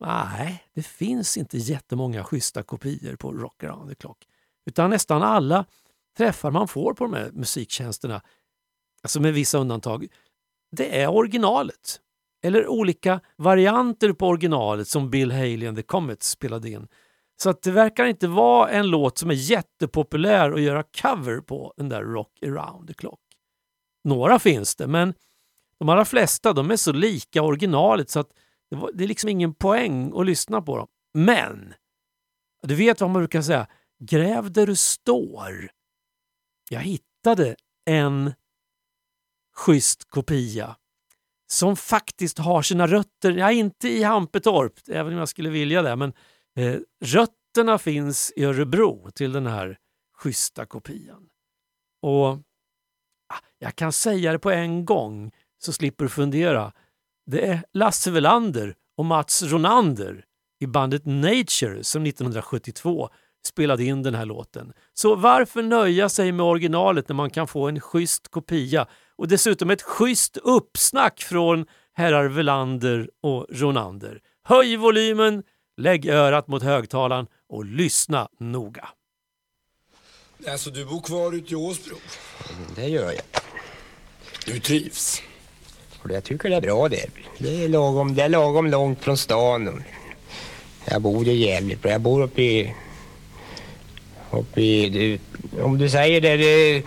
nej, 0.00 0.64
det 0.74 0.82
finns 0.82 1.36
inte 1.36 1.58
jättemånga 1.58 2.24
schyssta 2.24 2.62
kopior 2.62 3.16
på 3.16 3.32
Rock 3.32 3.64
around 3.64 3.88
the 3.88 3.94
clock. 3.94 4.26
Utan 4.66 4.90
nästan 4.90 5.22
alla 5.22 5.64
träffar 6.16 6.50
man 6.50 6.68
får 6.68 6.94
på 6.94 7.04
de 7.04 7.12
här 7.12 7.30
musiktjänsterna, 7.32 8.22
alltså 9.02 9.20
med 9.20 9.34
vissa 9.34 9.58
undantag, 9.58 10.06
det 10.70 11.00
är 11.00 11.08
originalet. 11.08 12.00
Eller 12.42 12.66
olika 12.66 13.20
varianter 13.36 14.12
på 14.12 14.26
originalet 14.26 14.88
som 14.88 15.10
Bill 15.10 15.32
Haley 15.32 15.66
and 15.66 15.76
the 15.76 15.82
Comets 15.82 16.30
spelade 16.30 16.70
in. 16.70 16.88
Så 17.42 17.50
att 17.50 17.62
det 17.62 17.70
verkar 17.70 18.04
inte 18.04 18.28
vara 18.28 18.70
en 18.70 18.86
låt 18.86 19.18
som 19.18 19.30
är 19.30 19.34
jättepopulär 19.34 20.50
att 20.50 20.60
göra 20.60 20.82
cover 20.82 21.40
på, 21.40 21.74
den 21.76 21.88
där 21.88 22.02
Rock 22.02 22.42
around 22.42 22.88
the 22.88 22.94
clock. 22.94 23.20
Några 24.04 24.38
finns 24.38 24.76
det, 24.76 24.86
men 24.86 25.14
de 25.78 25.88
allra 25.88 26.04
flesta 26.04 26.52
de 26.52 26.70
är 26.70 26.76
så 26.76 26.92
lika 26.92 27.42
originalet 27.42 28.10
så 28.10 28.20
att 28.20 28.30
det, 28.70 28.76
var, 28.76 28.90
det 28.94 29.04
är 29.04 29.08
liksom 29.08 29.30
ingen 29.30 29.54
poäng 29.54 30.12
att 30.14 30.26
lyssna 30.26 30.62
på 30.62 30.76
dem. 30.76 30.86
Men, 31.14 31.74
du 32.62 32.74
vet 32.74 33.00
vad 33.00 33.10
man 33.10 33.20
brukar 33.20 33.42
säga, 33.42 33.66
gräv 33.98 34.52
där 34.52 34.66
du 34.66 34.76
står. 34.76 35.70
Jag 36.70 36.80
hittade 36.80 37.56
en 37.84 38.32
schysst 39.54 40.10
kopia 40.10 40.76
som 41.46 41.76
faktiskt 41.76 42.38
har 42.38 42.62
sina 42.62 42.86
rötter, 42.86 43.32
ja 43.32 43.52
inte 43.52 43.88
i 43.88 44.02
Hampetorp, 44.02 44.72
även 44.88 45.12
om 45.12 45.18
jag 45.18 45.28
skulle 45.28 45.50
vilja 45.50 45.82
det, 45.82 45.96
men 45.96 46.12
eh, 46.58 46.80
rötterna 47.04 47.78
finns 47.78 48.32
i 48.36 48.44
Örebro 48.44 49.10
till 49.10 49.32
den 49.32 49.46
här 49.46 49.78
schyssta 50.18 50.66
kopian. 50.66 51.28
Och 52.02 52.28
ah, 52.28 53.40
Jag 53.58 53.76
kan 53.76 53.92
säga 53.92 54.32
det 54.32 54.38
på 54.38 54.50
en 54.50 54.84
gång 54.84 55.32
så 55.58 55.72
slipper 55.72 56.04
du 56.04 56.08
fundera. 56.08 56.72
Det 57.26 57.46
är 57.46 57.62
Lasse 57.72 58.10
Welander 58.10 58.74
och 58.96 59.04
Mats 59.04 59.42
Ronander 59.42 60.24
i 60.60 60.66
bandet 60.66 61.06
Nature 61.06 61.84
som 61.84 62.06
1972 62.06 63.08
spelade 63.46 63.84
in 63.84 64.02
den 64.02 64.14
här 64.14 64.26
låten. 64.26 64.72
Så 64.94 65.14
varför 65.14 65.62
nöja 65.62 66.08
sig 66.08 66.32
med 66.32 66.46
originalet 66.46 67.08
när 67.08 67.14
man 67.14 67.30
kan 67.30 67.46
få 67.46 67.68
en 67.68 67.80
schysst 67.80 68.28
kopia 68.28 68.86
och 69.16 69.28
dessutom 69.28 69.70
ett 69.70 69.82
schysst 69.82 70.36
uppsnack 70.36 71.20
från 71.20 71.66
herrar 71.92 72.28
Velander 72.28 73.10
och 73.22 73.46
Ronander. 73.50 74.20
Höj 74.44 74.76
volymen, 74.76 75.42
lägg 75.78 76.06
örat 76.08 76.48
mot 76.48 76.62
högtalaren 76.62 77.26
och 77.48 77.64
lyssna 77.64 78.28
noga. 78.40 78.88
Alltså 80.48 80.70
du 80.70 80.84
bor 80.84 81.00
kvar 81.00 81.32
ute 81.34 81.52
i 81.52 81.56
Åsbro? 81.56 81.96
Det 82.76 82.86
gör 82.88 83.12
jag. 83.12 83.22
Du 84.46 84.60
trivs? 84.60 85.22
Jag 86.08 86.24
tycker 86.24 86.48
det 86.50 86.56
är 86.56 86.60
bra 86.60 86.88
det. 86.88 87.06
Det 87.38 87.64
är 87.64 87.68
lagom, 87.68 88.14
det 88.14 88.22
är 88.22 88.28
lagom 88.28 88.66
långt 88.66 89.04
från 89.04 89.16
stan. 89.16 89.82
Jag 90.84 91.02
bor 91.02 91.24
ju 91.24 91.32
jävligt 91.32 91.82
bra. 91.82 91.90
Jag 91.90 92.00
bor 92.00 92.22
uppe 92.22 92.42
i... 92.42 92.74
Uppe 94.30 94.60
i... 94.60 94.88
Du, 94.88 95.18
om 95.62 95.78
du 95.78 95.88
säger 95.88 96.20
det... 96.20 96.36
det 96.36 96.82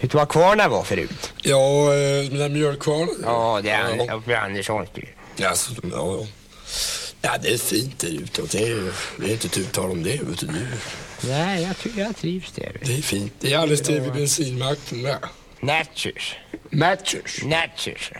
Vet 0.00 0.10
du 0.10 0.18
var 0.18 0.26
kvarna 0.26 0.68
var 0.68 0.82
förut? 0.82 1.32
Ja, 1.42 1.94
eh, 1.94 2.28
den 2.30 2.38
där 2.38 2.48
mjölkkvarnen. 2.48 3.14
Ja, 3.22 3.60
det 3.62 3.70
är 3.70 3.96
Ja. 4.06 4.14
uppe 4.14 4.30
i 4.30 4.34
Anderssons 4.34 4.88
Ja, 5.36 5.48
alltså, 5.48 5.72
ja, 5.82 5.88
ja. 6.20 6.26
Ja, 7.20 7.30
det 7.42 7.52
är 7.54 7.58
fint 7.58 7.98
där 7.98 8.08
ute. 8.22 8.42
Det 8.42 8.68
är, 8.68 8.92
det 9.18 9.26
är 9.26 9.32
inte 9.32 9.48
tu 9.48 9.64
tal 9.64 9.90
om 9.90 10.02
det. 10.02 10.22
Vet 10.22 10.38
du. 10.40 10.48
Nej, 11.28 11.62
jag, 11.62 11.78
ty- 11.78 12.00
jag 12.00 12.16
trivs 12.16 12.52
där. 12.52 12.76
Det 12.84 12.98
är 12.98 13.02
fint. 13.02 13.32
Det 13.40 13.52
är 13.52 13.58
alldeles 13.58 13.82
bredvid 13.86 14.12
bensinmacken 14.12 15.02
med. 15.02 15.18
Natchers. 15.60 16.36
Matchers. 16.70 17.42
Natchers. 17.44 18.12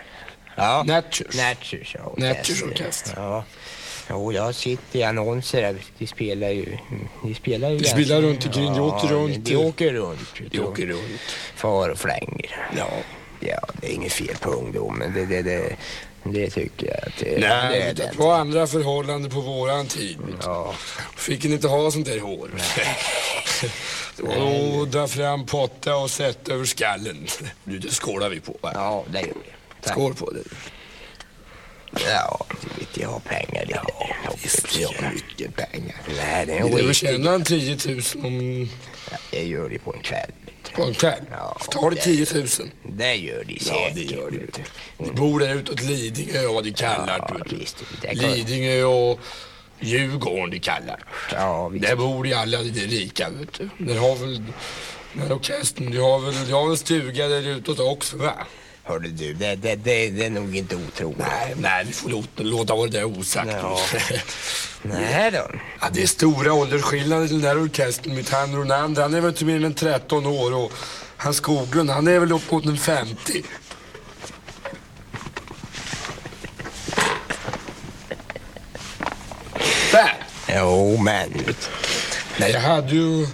Ja. 0.57 0.83
Natchers. 0.87 1.37
Natchers, 1.37 1.95
ja. 1.99 2.15
Natchers 2.17 2.63
orkester. 2.63 3.13
Ja. 3.17 3.45
Jo, 4.11 4.33
jag 4.33 4.55
sitter 4.55 4.99
i 4.99 5.03
annonser 5.03 5.63
där. 5.63 5.77
De 5.99 6.07
spelar 6.07 6.49
ju... 6.51 6.77
De 7.23 7.35
spelar 7.35 7.71
ju... 7.71 7.79
De 7.79 7.89
spelar 7.89 8.23
runt 8.23 8.47
omkring, 8.47 8.73
de 8.73 8.81
åker 8.81 9.09
runt. 9.09 9.45
De 9.45 9.57
åker 9.57 9.93
runt. 9.93 10.21
De 10.51 10.61
åker 10.61 10.87
runt. 10.87 11.21
Far 11.57 11.89
och 11.89 11.99
flänger. 11.99 12.69
Ja. 12.77 12.91
Ja, 13.41 13.61
det 13.81 13.87
är 13.87 13.93
inget 13.93 14.13
fel 14.13 14.37
på 14.41 14.51
ungdomen. 14.51 15.13
Det, 15.15 15.27
det, 15.27 15.43
det, 15.43 15.77
det 16.25 16.51
tycker 16.51 16.87
jag 16.87 16.97
att 16.97 17.17
det, 17.19 17.35
det 17.35 17.49
Nej, 17.49 17.81
är 17.83 17.95
det 17.95 18.03
det. 18.13 18.19
var 18.19 18.35
andra 18.39 18.67
förhållanden 18.67 19.31
på 19.31 19.41
våran 19.41 19.87
tid. 19.87 20.19
du. 20.27 20.35
Ja. 20.43 20.75
Fick 21.17 21.45
ni 21.45 21.53
inte 21.53 21.69
ha 21.69 21.91
sånt 21.91 22.07
där 22.07 22.21
hår? 22.21 22.51
Det 24.17 24.83
att 24.83 24.91
dra 24.91 25.09
fram 25.09 25.47
potta 25.47 25.97
och 25.97 26.11
sätta 26.11 26.53
över 26.53 26.65
skallen. 26.65 27.27
Nu, 27.65 27.79
det 27.79 27.91
skålar 27.91 28.29
vi 28.29 28.41
på. 28.41 28.57
Va? 28.61 28.71
ja, 28.75 29.05
det 29.13 29.21
gör 29.21 29.27
vi. 29.27 29.53
Tack. 29.83 29.93
Skål 29.93 30.15
på 30.15 30.31
det. 30.31 30.43
Ja, 32.09 32.47
du 32.61 32.81
vet, 32.81 32.97
jag 32.97 33.09
har 33.09 33.21
pengar. 33.21 33.65
Det 33.69 33.75
har 33.79 34.17
jag. 34.25 34.33
Visst, 34.43 34.79
jag 34.81 34.89
har 34.89 35.11
mycket 35.15 35.57
pengar. 35.57 35.97
Nej, 36.17 36.47
det 36.47 36.53
Det 36.53 36.89
är 36.89 36.93
tjäna 36.93 37.33
en 37.35 37.45
10 37.45 37.77
000 37.87 38.27
om, 38.27 38.69
Jag 39.31 39.45
gör 39.45 39.69
det 39.69 39.79
på 39.79 39.95
en 39.95 40.01
kväll. 40.01 40.31
Kväll. 40.95 41.21
Ja, 41.31 41.57
Tar 41.71 41.91
det 41.91 41.97
det- 41.97 42.03
10 42.03 42.27
000? 42.35 42.47
Det 42.97 43.15
gör 43.15 43.45
de 43.45 43.53
Ja, 43.53 43.61
säkert. 43.65 43.95
det 43.95 44.03
gör 44.15 44.31
vet 44.31 44.61
du. 44.99 45.13
Bor 45.13 45.41
där 45.41 45.55
utåt 45.55 45.83
Lidingö 45.83 46.47
och 46.47 46.55
vad 46.55 46.65
de 46.65 46.73
kallar 46.73 47.27
Ja, 47.29 47.37
det. 47.51 47.57
visst. 47.57 47.77
Det 48.03 48.13
Lidingö 48.15 48.83
och 48.85 49.21
Djurgården 49.81 50.51
de 50.51 50.59
kallar 50.61 51.05
Ja, 51.33 51.69
visst. 51.69 51.87
Där 51.87 51.97
bor 51.97 52.25
de 52.25 52.33
alla 52.35 52.59
de 52.63 52.71
rika 52.81 53.31
vet 53.31 53.53
du. 53.53 53.69
Där 53.85 53.99
har 53.99 54.17
väl 54.17 54.35
den 55.13 55.23
här 55.23 55.33
orkestern, 55.33 55.91
de 55.91 55.99
har 55.99 56.19
väl, 56.19 56.35
de 56.47 56.53
har 56.53 56.69
väl 56.69 56.77
stuga 56.79 57.29
där 57.29 57.49
utåt 57.49 57.79
också 57.81 58.17
va? 58.17 58.33
Hörde 58.91 59.09
du, 59.09 59.35
det, 59.35 59.55
det, 59.55 59.77
det, 59.77 60.11
det 60.11 60.27
är 60.27 60.31
nog 60.31 60.57
inte 60.57 60.77
otroligt. 60.77 61.19
Nej, 61.19 61.55
nej, 61.57 61.93
får 61.93 62.11
låta, 62.11 62.43
låta 62.43 62.75
vara 62.75 62.87
det 62.87 62.99
där 62.99 63.05
osagt. 63.05 63.51
Ja. 63.53 63.79
Nej 64.83 65.31
då. 65.31 65.51
Ja, 65.81 65.89
det 65.93 66.03
är 66.03 66.07
stora 66.07 66.53
åldersskillnader 66.53 67.25
i 67.25 67.29
den 67.29 67.41
där 67.41 67.63
orkestern. 67.63 68.15
Mitt 68.15 68.31
han 68.31 68.57
Ronander, 68.57 69.03
han 69.03 69.15
är 69.15 69.21
väl 69.21 69.31
inte 69.31 69.45
mer 69.45 69.65
än 69.65 69.75
13 69.75 70.27
år 70.27 70.55
och 70.55 70.73
han 71.17 71.35
Skoglund, 71.35 71.91
han 71.91 72.09
är 72.09 72.19
väl 72.19 72.33
upp 72.33 72.51
mot 72.51 72.67
en 72.67 72.79
50. 72.79 73.43
Där! 79.93 80.27
Jo, 80.49 80.97
men. 80.97 81.45
Nej, 82.39 82.51
jag 82.53 82.61
hade 82.61 82.95
ju... 82.95 83.27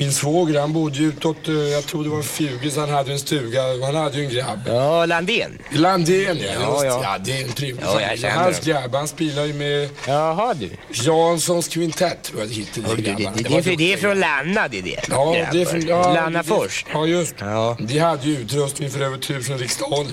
Min 0.00 0.12
svåger, 0.12 0.60
han 0.60 0.72
bodde 0.72 0.98
ju 0.98 1.08
utåt, 1.08 1.48
eh, 1.48 1.54
jag 1.54 1.86
tror 1.86 2.04
det 2.04 2.10
var 2.10 2.22
Fugis, 2.22 2.76
han 2.76 2.90
hade 2.90 3.12
en 3.12 3.18
stuga 3.18 3.62
han 3.86 3.94
hade 3.96 4.18
ju 4.18 4.24
en 4.24 4.30
grabb. 4.34 4.60
Ja, 4.66 5.06
Landén. 5.06 5.58
Landén 5.72 6.38
ja, 6.40 6.52
Ja, 6.54 6.84
ja. 6.84 7.00
ja. 7.02 7.18
det 7.24 7.40
är 7.40 7.44
en 7.44 7.52
trevlig 7.52 7.82
Ja, 7.84 8.00
jag 8.00 8.08
familj. 8.18 8.26
Hans 8.28 8.60
grabb, 8.60 8.94
han 8.94 9.08
spelar 9.08 9.44
ju 9.44 9.52
med 9.54 9.88
Jaha 10.06 10.54
du. 10.54 10.70
Janssons 10.92 11.68
kvintett, 11.68 12.22
tror 12.22 12.40
jag 12.40 12.48
det 12.48 12.54
du, 12.54 12.80
det, 12.80 13.02
det, 13.02 13.24
var 13.24 13.60
det, 13.62 13.72
är- 13.72 13.76
det 13.76 13.92
är 13.92 13.96
från 13.96 14.20
Lanna 14.20 14.68
det 14.68 14.80
där. 14.80 15.04
Ja, 15.10 15.46
det 15.52 15.60
är 15.60 15.64
från... 15.66 15.86
Ja, 15.86 16.14
Lanna 16.14 16.38
det- 16.42 16.48
först. 16.48 16.86
Ja, 16.92 17.06
just 17.06 17.34
Ja. 17.38 17.76
De 17.80 17.98
hade 17.98 18.28
ju 18.28 18.38
utrustning 18.38 18.90
för 18.90 19.00
över 19.00 19.18
tusen 19.18 19.58
riksdaler. 19.58 20.12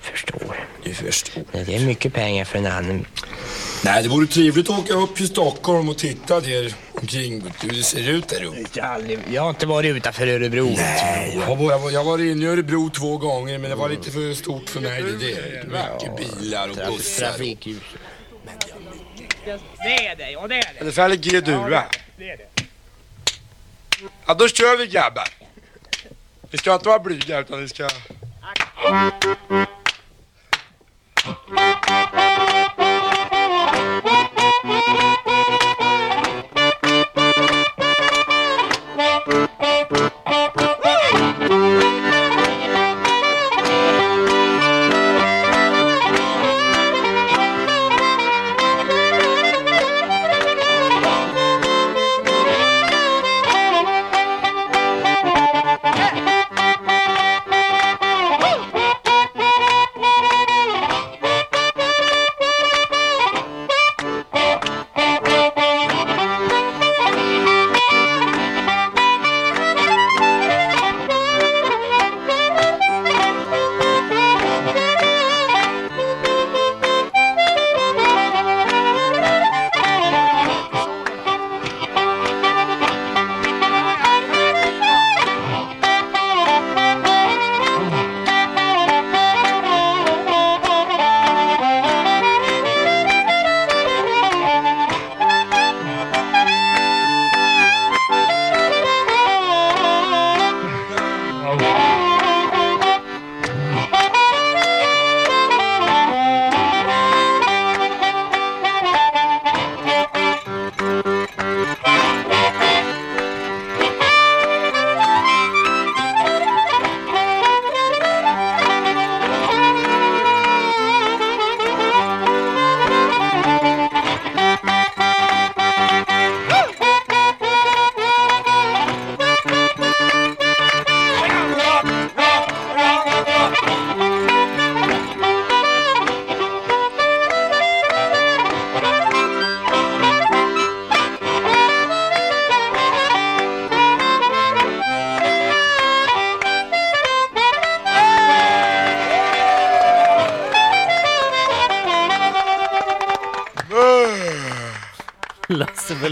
Förstår. 0.00 0.66
Du 0.84 0.94
förstår. 0.94 1.42
Det 1.52 1.74
är 1.74 1.80
mycket 1.80 2.14
pengar 2.14 2.44
för 2.44 2.58
en 2.58 2.66
annan. 2.66 3.06
Nej, 3.84 4.02
det 4.02 4.08
vore 4.08 4.26
trevligt 4.26 4.70
att 4.70 4.78
åka 4.78 4.92
upp 4.94 5.16
till 5.16 5.28
Stockholm 5.28 5.88
och 5.88 5.98
titta 5.98 6.40
där 6.40 6.74
omkring 7.02 7.42
hur 7.60 7.68
det 7.70 7.82
ser 7.82 8.08
ut 8.08 8.28
där 8.28 8.44
uppe. 8.44 8.58
Jag 8.74 8.84
har, 8.84 8.94
aldrig, 8.94 9.18
jag 9.32 9.42
har 9.42 9.50
inte 9.50 9.66
varit 9.66 9.96
utanför 9.96 10.26
Örebro. 10.26 10.64
Nej, 10.76 11.38
jag 11.48 11.56
var, 11.56 11.70
jag 11.70 11.78
var, 11.78 11.90
jag 11.90 12.04
var 12.04 12.18
inne 12.18 12.44
i 12.44 12.48
Örebro 12.48 12.90
två 12.90 13.16
gånger 13.16 13.58
men 13.58 13.70
det 13.70 13.76
var 13.76 13.88
lite 13.88 14.10
för 14.10 14.34
stort 14.34 14.68
för 14.70 14.80
mig 14.80 15.02
det 15.02 15.12
där. 15.12 15.64
Mycket 15.94 16.16
bilar 16.40 16.68
och 16.68 16.76
Traf- 16.76 16.86
bussar. 16.86 17.26
Trafikljus. 17.26 17.82
Det 19.44 20.06
är 20.06 20.16
det, 20.16 20.30
ja 20.30 20.48
det 20.48 20.54
är 20.54 20.72
det. 20.74 20.80
Eller 20.80 20.92
färre 20.92 21.16
G-dura. 21.16 21.84
Ja, 24.26 24.34
då 24.34 24.48
kör 24.48 24.76
vi 24.76 24.86
grabbar. 24.86 25.28
Vi 26.50 26.58
ska 26.58 26.74
inte 26.74 26.88
vara 26.88 26.98
blyga 26.98 27.40
utan 27.40 27.60
vi 27.60 27.68
ska... 27.68 27.88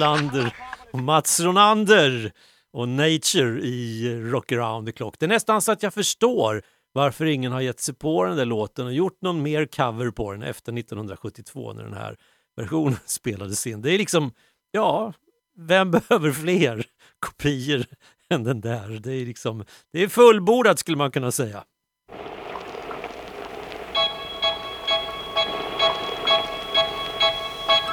Melander 0.00 0.56
och 0.92 0.98
Mats 0.98 1.40
Ronander 1.40 2.32
och 2.72 2.88
Nature 2.88 3.60
i 3.60 4.08
Rock 4.22 4.52
around 4.52 4.86
the 4.86 4.92
clock. 4.92 5.14
Det 5.18 5.26
är 5.26 5.28
nästan 5.28 5.62
så 5.62 5.72
att 5.72 5.82
jag 5.82 5.94
förstår 5.94 6.62
varför 6.92 7.26
ingen 7.26 7.52
har 7.52 7.60
gett 7.60 7.80
sig 7.80 7.94
på 7.94 8.24
den 8.24 8.36
där 8.36 8.44
låten 8.44 8.86
och 8.86 8.92
gjort 8.92 9.22
någon 9.22 9.42
mer 9.42 9.66
cover 9.66 10.10
på 10.10 10.32
den 10.32 10.42
efter 10.42 10.78
1972 10.78 11.72
när 11.72 11.84
den 11.84 11.94
här 11.94 12.16
versionen 12.56 12.98
spelades 13.06 13.66
in. 13.66 13.82
Det 13.82 13.94
är 13.94 13.98
liksom, 13.98 14.32
ja, 14.70 15.12
vem 15.56 15.90
behöver 16.08 16.32
fler 16.32 16.84
kopior 17.18 17.84
än 18.30 18.44
den 18.44 18.60
där? 18.60 18.88
Det 19.02 19.12
är 19.12 19.26
liksom, 19.26 19.64
det 19.92 20.02
är 20.02 20.08
fullbordat 20.08 20.78
skulle 20.78 20.96
man 20.96 21.10
kunna 21.10 21.32
säga. 21.32 21.64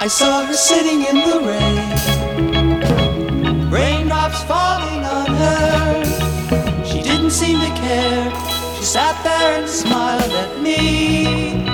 I 0.08 0.10
saw 0.10 0.45
her 0.45 0.53
sitting 0.53 1.03
in 1.03 1.16
the 1.16 1.39
rain, 1.49 1.89
raindrops 3.70 4.41
falling 4.43 5.03
on 5.03 5.28
her. 5.28 6.05
She 6.86 7.01
didn't 7.01 7.32
seem 7.32 7.60
to 7.60 7.68
care. 7.76 8.32
She 8.78 8.86
sat 8.86 9.22
there 9.26 9.60
and 9.60 9.68
smiled 9.68 10.32
at 10.32 10.62
me. 10.62 11.66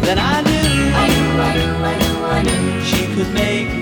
Then 0.00 0.18
I 0.18 0.40
knew, 0.40 0.94
I 1.02 1.06
knew, 1.12 1.38
I 1.38 1.52
knew, 1.54 1.74
I 1.90 1.94
knew, 2.00 2.16
I 2.24 2.42
knew 2.44 2.80
she 2.82 3.06
could 3.14 3.30
make 3.34 3.68
me 3.76 3.81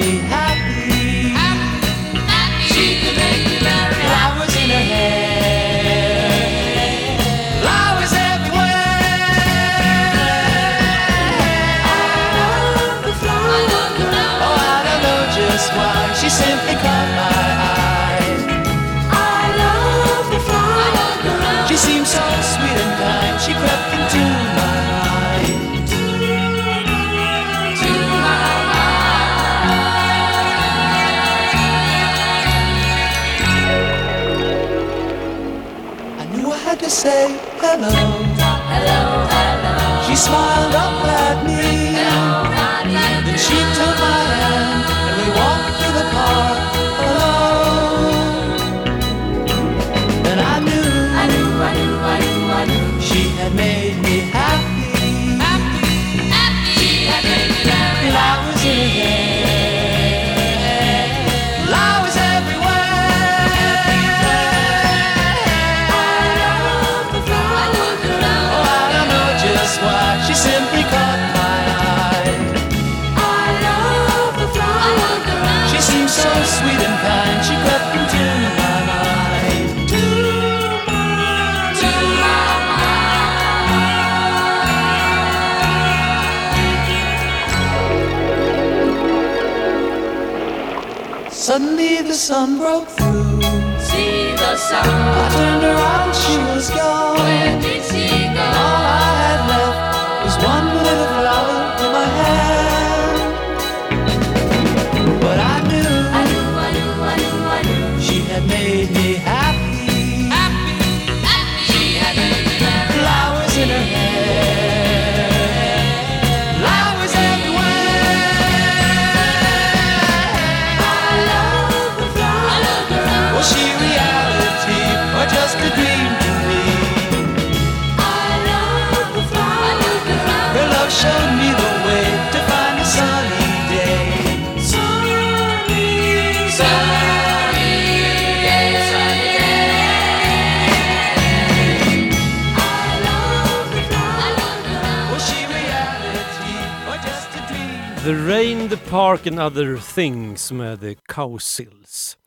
The 148.10 148.16
Rain, 148.16 148.68
The 148.68 148.76
Park 148.76 149.26
and 149.26 149.40
Other 149.40 149.76
Things 149.94 150.52
med 150.52 150.80
The 150.80 150.94
Cowsills. 150.94 152.18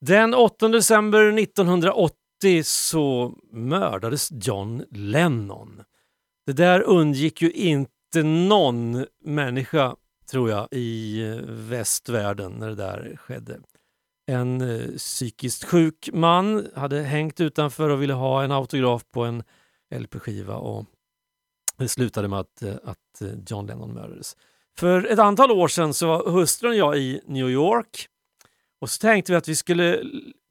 Den 0.00 0.34
8 0.34 0.68
december 0.68 1.38
1980 1.38 2.64
så 2.64 3.34
mördades 3.52 4.28
John 4.32 4.84
Lennon. 4.90 5.82
Det 6.46 6.52
där 6.52 6.80
undgick 6.80 7.42
ju 7.42 7.50
inte 7.50 8.22
någon 8.22 9.06
människa, 9.24 9.96
tror 10.30 10.50
jag, 10.50 10.68
i 10.70 11.22
eh, 11.28 11.36
västvärlden 11.46 12.52
när 12.52 12.68
det 12.68 12.74
där 12.74 13.16
skedde. 13.20 13.60
En 14.26 14.60
eh, 14.60 14.96
psykiskt 14.96 15.64
sjuk 15.64 16.10
man 16.12 16.68
hade 16.74 17.02
hängt 17.02 17.40
utanför 17.40 17.90
och 17.90 18.02
ville 18.02 18.14
ha 18.14 18.44
en 18.44 18.52
autograf 18.52 19.04
på 19.10 19.24
en 19.24 19.42
LP-skiva 19.94 20.56
och 20.56 20.84
det 21.76 21.88
slutade 21.88 22.28
med 22.28 22.38
att, 22.38 22.62
eh, 22.62 22.74
att 22.84 23.22
eh, 23.22 23.28
John 23.46 23.66
Lennon 23.66 23.94
mördades. 23.94 24.36
För 24.78 25.06
ett 25.06 25.18
antal 25.18 25.50
år 25.50 25.68
sedan 25.68 25.94
så 25.94 26.06
var 26.06 26.30
hustrun 26.30 26.70
och 26.70 26.76
jag 26.76 26.98
i 26.98 27.20
New 27.26 27.50
York 27.50 28.08
och 28.80 28.90
så 28.90 29.00
tänkte 29.00 29.32
vi 29.32 29.36
att 29.36 29.48
vi 29.48 29.56
skulle 29.56 30.02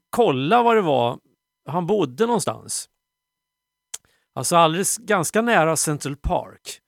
kolla 0.10 0.64
var 0.64 0.76
det 0.76 0.82
var 0.82 1.20
han 1.66 1.88
bodde 1.88 2.26
någonstans. 2.26 2.90
Alltså 4.34 4.56
alldeles 4.56 4.98
ganska 4.98 5.42
nära 5.42 5.78
Central 5.78 6.16
Park 6.16 6.82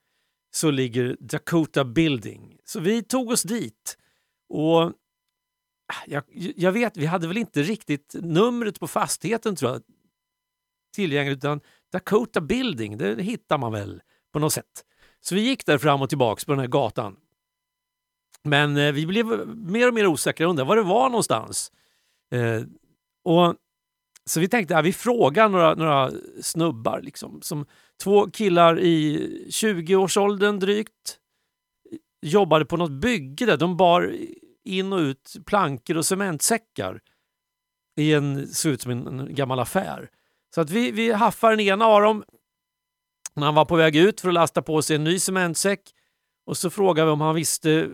så 0.50 0.70
ligger 0.70 1.16
Dakota 1.20 1.84
Building. 1.84 2.58
Så 2.64 2.80
vi 2.80 3.02
tog 3.02 3.30
oss 3.30 3.42
dit 3.42 3.98
och 4.48 4.82
ah, 4.82 4.92
jag, 6.06 6.24
jag 6.56 6.72
vet, 6.72 6.96
vi 6.96 7.06
hade 7.06 7.28
väl 7.28 7.36
inte 7.36 7.62
riktigt 7.62 8.14
numret 8.22 8.80
på 8.80 8.86
fastigheten 8.86 9.56
tror 9.56 9.72
jag 9.72 9.82
tillgängligt 10.94 11.38
utan 11.38 11.60
Dakota 11.92 12.40
Building, 12.40 12.98
det 12.98 13.22
hittar 13.22 13.58
man 13.58 13.72
väl 13.72 14.02
på 14.32 14.38
något 14.38 14.52
sätt. 14.52 14.84
Så 15.20 15.34
vi 15.34 15.40
gick 15.40 15.66
där 15.66 15.78
fram 15.78 16.02
och 16.02 16.08
tillbaks 16.08 16.44
på 16.44 16.52
den 16.52 16.60
här 16.60 16.66
gatan. 16.66 17.16
Men 18.44 18.76
eh, 18.76 18.92
vi 18.92 19.06
blev 19.06 19.26
mer 19.56 19.88
och 19.88 19.94
mer 19.94 20.06
osäkra 20.06 20.46
och 20.46 20.50
undrade 20.50 20.68
var 20.68 20.76
det 20.76 20.82
var 20.82 21.08
någonstans. 21.08 21.72
Eh, 22.32 22.62
och 23.24 23.54
Så 24.24 24.40
vi 24.40 24.48
tänkte 24.48 24.78
att 24.78 24.84
vi 24.84 24.92
frågar 24.92 25.48
några, 25.48 25.74
några 25.74 26.10
snubbar, 26.42 27.00
liksom, 27.00 27.42
som 27.42 27.66
två 28.02 28.30
killar 28.30 28.80
i 28.80 29.26
20-årsåldern 29.50 30.58
drygt 30.58 31.18
jobbade 32.22 32.64
på 32.64 32.76
något 32.76 32.90
bygge 32.90 33.46
där. 33.46 33.56
De 33.56 33.76
bar 33.76 34.16
in 34.64 34.92
och 34.92 34.98
ut 34.98 35.36
plankor 35.46 35.96
och 35.96 36.06
cementsäckar 36.06 37.00
i 37.96 38.12
en, 38.12 38.48
såg 38.48 38.72
ut 38.72 38.82
som 38.82 38.92
en, 38.92 39.06
en 39.06 39.34
gammal 39.34 39.58
affär. 39.58 40.10
Så 40.54 40.60
att 40.60 40.70
vi, 40.70 40.90
vi 40.90 41.12
haffade 41.12 41.56
den 41.56 41.66
ena 41.66 41.86
av 41.86 42.02
dem 42.02 42.24
när 43.34 43.46
han 43.46 43.54
var 43.54 43.64
på 43.64 43.76
väg 43.76 43.96
ut 43.96 44.20
för 44.20 44.28
att 44.28 44.34
lasta 44.34 44.62
på 44.62 44.82
sig 44.82 44.96
en 44.96 45.04
ny 45.04 45.18
cementsäck 45.18 45.80
och 46.46 46.56
så 46.56 46.70
frågade 46.70 47.06
vi 47.06 47.12
om 47.12 47.20
han 47.20 47.34
visste 47.34 47.88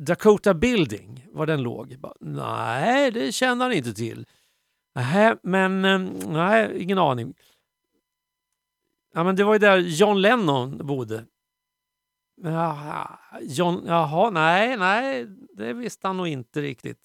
Dakota 0.00 0.54
Building, 0.54 1.26
var 1.32 1.46
den 1.46 1.62
låg. 1.62 1.96
Nej, 2.20 3.10
det 3.10 3.32
känner 3.32 3.64
han 3.64 3.74
inte 3.74 3.94
till. 3.94 4.26
Nej, 4.94 5.36
men 5.42 5.84
ehm, 5.84 6.04
nej, 6.26 6.82
ingen 6.82 6.98
aning. 6.98 7.34
Ja, 9.14 9.24
men 9.24 9.36
det 9.36 9.44
var 9.44 9.52
ju 9.52 9.58
där 9.58 9.76
John 9.78 10.20
Lennon 10.20 10.86
bodde. 10.86 11.24
Jaha, 12.42 13.18
John, 13.40 13.82
jaha, 13.86 14.30
nej, 14.30 14.76
nej, 14.76 15.26
det 15.56 15.72
visste 15.72 16.06
han 16.06 16.16
nog 16.16 16.28
inte 16.28 16.62
riktigt. 16.62 17.00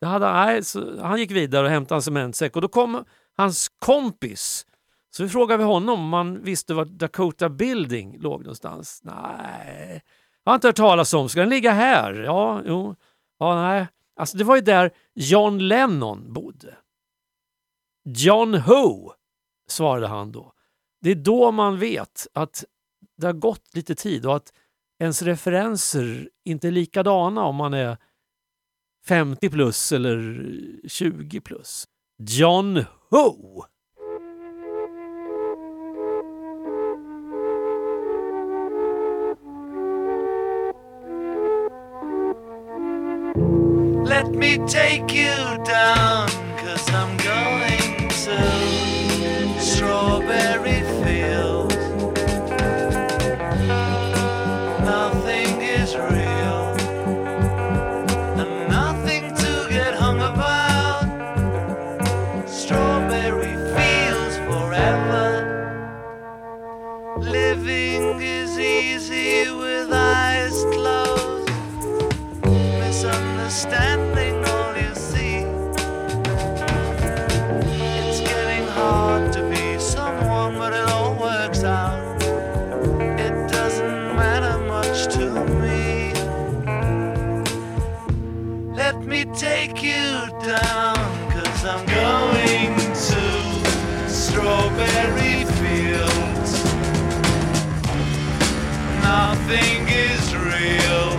Det 0.00 0.06
hade, 0.06 0.32
nej, 0.32 0.64
så 0.64 1.00
han 1.02 1.18
gick 1.18 1.30
vidare 1.30 1.64
och 1.64 1.70
hämtade 1.70 1.98
en 1.98 2.02
cementsäck 2.02 2.56
och 2.56 2.62
då 2.62 2.68
kom 2.68 3.04
hans 3.36 3.68
kompis. 3.78 4.66
Så 5.10 5.22
vi 5.22 5.28
frågade 5.28 5.58
vi 5.58 5.64
honom 5.64 6.00
om 6.00 6.12
han 6.12 6.42
visste 6.42 6.74
var 6.74 6.84
Dakota 6.84 7.48
Building 7.48 8.18
låg 8.18 8.40
någonstans. 8.40 9.00
Nej, 9.04 10.02
har 10.50 10.54
inte 10.54 10.68
hört 10.68 10.76
talas 10.76 11.14
om. 11.14 11.28
Ska 11.28 11.40
den 11.40 11.48
ligga 11.48 11.72
här? 11.72 12.14
Ja, 12.14 12.62
jo. 12.66 12.96
Ja, 13.38 13.62
nej. 13.62 13.86
Alltså 14.16 14.36
det 14.36 14.44
var 14.44 14.56
ju 14.56 14.62
där 14.62 14.90
John 15.14 15.58
Lennon 15.58 16.32
bodde. 16.32 16.76
John 18.04 18.54
Ho, 18.54 19.12
svarade 19.68 20.06
han 20.06 20.32
då. 20.32 20.52
Det 21.00 21.10
är 21.10 21.14
då 21.14 21.50
man 21.50 21.78
vet 21.78 22.26
att 22.32 22.64
det 23.16 23.26
har 23.26 23.32
gått 23.32 23.74
lite 23.74 23.94
tid 23.94 24.26
och 24.26 24.36
att 24.36 24.52
ens 24.98 25.22
referenser 25.22 26.30
inte 26.44 26.68
är 26.68 26.72
likadana 26.72 27.44
om 27.44 27.56
man 27.56 27.74
är 27.74 27.96
50 29.06 29.50
plus 29.50 29.92
eller 29.92 30.40
20 30.88 31.40
plus. 31.40 31.88
John 32.18 32.84
Ho! 33.10 33.64
Let 44.22 44.34
me 44.34 44.56
take 44.68 45.12
you 45.12 45.34
down, 45.64 46.28
cause 46.58 46.88
I'm 46.90 47.16
me 89.12 89.24
take 89.34 89.82
you 89.82 90.26
down, 90.42 90.96
cause 91.30 91.64
I'm 91.66 91.84
going 91.84 92.74
to 93.10 94.08
Strawberry 94.08 95.44
Fields. 95.60 96.52
Nothing 99.02 99.86
is 99.88 100.34
real 100.34 101.12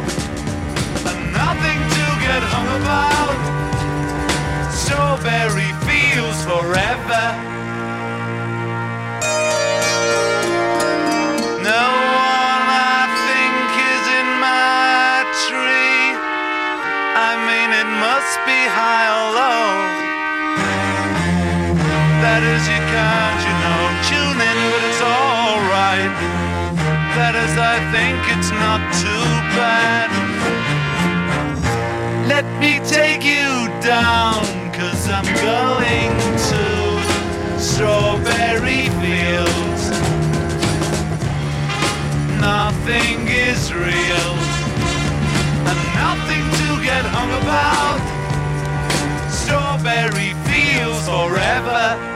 and 1.08 1.34
nothing 1.34 1.80
to 1.98 2.06
get 2.26 2.42
hung 2.54 2.70
about. 2.82 3.38
Strawberry 4.74 5.72
fields 5.86 6.44
forever. 6.46 7.53
Not 28.78 28.94
too 28.94 29.30
bad. 29.56 30.10
Let 32.28 32.46
me 32.60 32.80
take 32.98 33.24
you 33.24 33.70
down, 33.82 34.42
cause 34.74 35.08
I'm 35.10 35.30
going 35.50 36.14
to 36.50 36.64
Strawberry 37.60 38.90
Fields. 39.00 39.84
Nothing 42.42 43.28
is 43.28 43.72
real, 43.72 44.32
and 45.70 45.80
nothing 46.06 46.46
to 46.62 46.70
get 46.84 47.06
hung 47.16 47.32
about. 47.42 48.02
Strawberry 49.30 50.34
Fields 50.48 51.06
forever. 51.08 52.13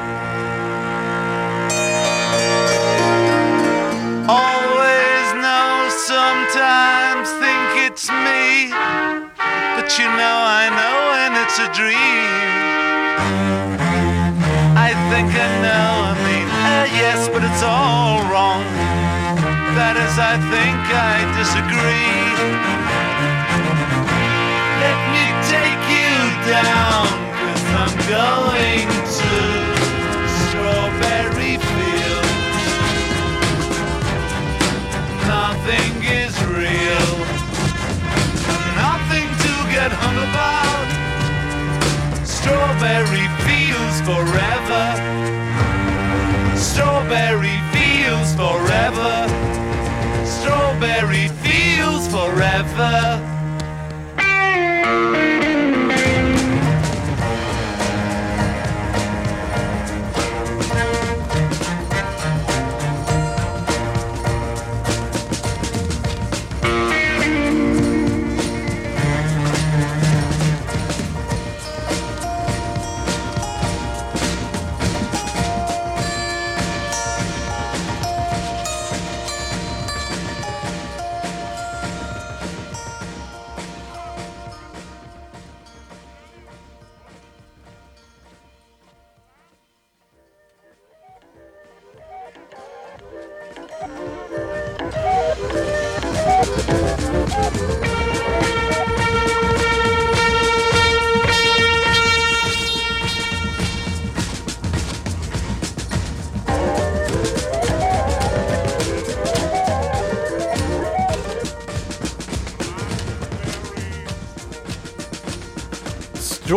Know 10.16 10.38
I 10.62 10.70
know 10.72 10.98
when 11.12 11.32
it's 11.44 11.58
a 11.60 11.68
dream. 11.76 12.48
I 14.78 14.94
think 15.10 15.28
I 15.34 15.50
know, 15.66 15.90
I 16.08 16.16
mean, 16.26 16.48
uh, 16.48 16.86
yes, 16.96 17.28
but 17.28 17.44
it's 17.44 17.64
all 17.64 18.24
wrong. 18.32 18.64
That 19.76 19.96
is, 19.98 20.16
I 20.18 20.36
think 20.54 20.80
I 20.90 21.16
disagree. 21.36 22.24
Let 24.84 25.00
me 25.14 25.26
take 25.52 25.84
you 25.92 26.14
down, 26.48 27.06
cause 27.42 27.66
I'm 27.82 27.94
going 28.08 28.88
to 29.18 29.32
Strawberry 30.48 31.58
Fields. 31.58 32.38
Nothing 35.28 36.07
to 39.90 39.96
hung 39.96 40.18
about. 40.30 40.88
Strawberry 42.26 43.28
fields 43.46 44.02
forever. 44.02 44.86
Strawberry 46.58 47.58
fields 47.72 48.36
forever. 48.36 49.28
Strawberry 50.26 51.28
fields 51.44 52.08
forever. 52.08 53.27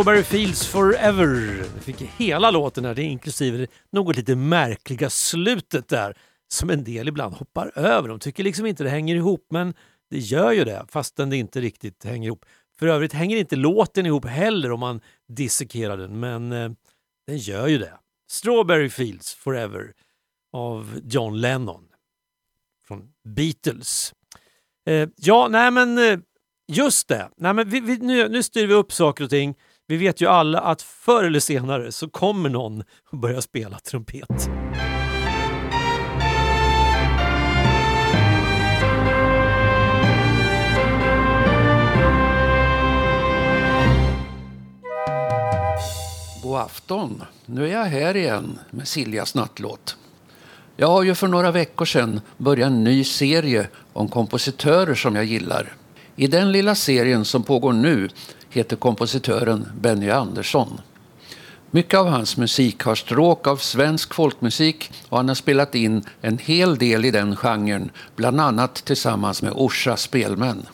Strawberry 0.01 0.25
Fields 0.25 0.67
Forever. 0.67 1.65
Vi 1.75 1.81
fick 1.81 2.03
hela 2.03 2.51
låten 2.51 2.85
här, 2.85 2.95
det 2.95 3.03
är 3.03 3.07
inklusive 3.07 3.59
det 3.59 3.67
något 3.93 4.17
lite 4.17 4.37
märkliga 4.37 5.11
slutet 5.11 5.89
där 5.89 6.17
som 6.49 6.71
en 6.71 6.85
del 6.85 7.09
ibland 7.09 7.35
hoppar 7.35 7.73
över. 7.79 8.09
De 8.09 8.19
tycker 8.19 8.45
liksom 8.45 8.67
inte 8.67 8.85
det 8.85 8.91
hänger 8.91 9.17
ihop 9.17 9.47
men 9.51 9.75
det 10.11 10.19
gör 10.19 10.53
ju 10.53 10.65
det 10.65 10.87
fastän 10.89 11.31
det 11.31 11.37
inte 11.37 11.61
riktigt 11.61 12.05
hänger 12.05 12.27
ihop. 12.27 12.45
För 12.79 12.87
övrigt 12.87 13.13
hänger 13.13 13.37
inte 13.37 13.57
låten 13.57 14.07
ihop 14.07 14.25
heller 14.25 14.73
om 14.73 14.81
man 14.81 15.01
dissekerar 15.29 15.97
den 15.97 16.21
men 16.21 16.53
eh, 16.53 16.71
den 17.27 17.39
gör 17.39 17.69
ju 17.69 17.79
det. 17.79 17.95
Strawberry 18.31 18.89
Fields 18.89 19.35
Forever 19.35 19.93
av 20.53 21.01
John 21.05 21.41
Lennon 21.41 21.85
från 22.89 23.13
Beatles. 23.25 24.15
Eh, 24.87 25.09
ja, 25.17 25.49
nej 25.49 25.71
men 25.71 25.99
eh, 25.99 26.19
just 26.69 27.09
det. 27.09 27.31
Nej, 27.37 27.55
men 27.55 27.69
vi, 27.69 27.81
vi, 27.81 27.97
nu, 27.97 28.29
nu 28.29 28.43
styr 28.43 28.67
vi 28.67 28.75
upp 28.75 28.93
saker 28.93 29.25
och 29.25 29.31
ting. 29.31 29.55
Vi 29.91 29.97
vet 29.97 30.21
ju 30.21 30.27
alla 30.27 30.61
att 30.61 30.83
förr 30.83 31.25
eller 31.25 31.41
senare 31.41 31.93
så 31.93 32.09
kommer 32.09 32.49
någon 32.49 32.81
att 33.13 33.21
börja 33.21 33.43
spela 33.43 33.79
trumpet. 33.79 34.29
God 46.43 46.57
afton. 46.57 47.23
Nu 47.47 47.65
är 47.65 47.73
jag 47.73 47.85
här 47.85 48.17
igen 48.17 48.59
med 48.71 48.89
Siljas 48.89 49.35
nattlåt. 49.35 49.97
Jag 50.77 50.89
har 50.89 51.03
ju 51.03 51.15
för 51.15 51.29
några 51.29 51.51
veckor 51.51 51.85
sedan 51.85 52.21
börjat 52.37 52.67
en 52.67 52.85
ny 52.85 53.05
serie 53.05 53.69
om 53.93 54.09
kompositörer 54.09 54.95
som 54.95 55.17
jag 55.17 55.25
gillar. 55.25 55.73
I 56.17 56.27
den 56.27 56.53
lilla 56.53 56.75
serien 56.75 57.25
som 57.25 57.43
pågår 57.43 57.73
nu 57.73 58.09
heter 58.51 58.77
kompositören 58.77 59.73
Benny 59.81 60.11
Andersson. 60.11 60.81
Mycket 61.71 61.99
av 61.99 62.07
hans 62.07 62.37
musik 62.37 62.83
har 62.83 62.95
stråk 62.95 63.47
av 63.47 63.57
svensk 63.57 64.15
folkmusik 64.15 64.91
och 65.09 65.17
han 65.17 65.29
har 65.29 65.35
spelat 65.35 65.75
in 65.75 66.05
en 66.21 66.39
hel 66.39 66.79
del 66.79 67.05
i 67.05 67.11
den 67.11 67.37
genren, 67.37 67.91
bland 68.17 68.41
annat 68.41 68.75
tillsammans 68.75 69.43
med 69.43 69.53
Orsa 69.55 69.97
Spelmän. 69.97 70.67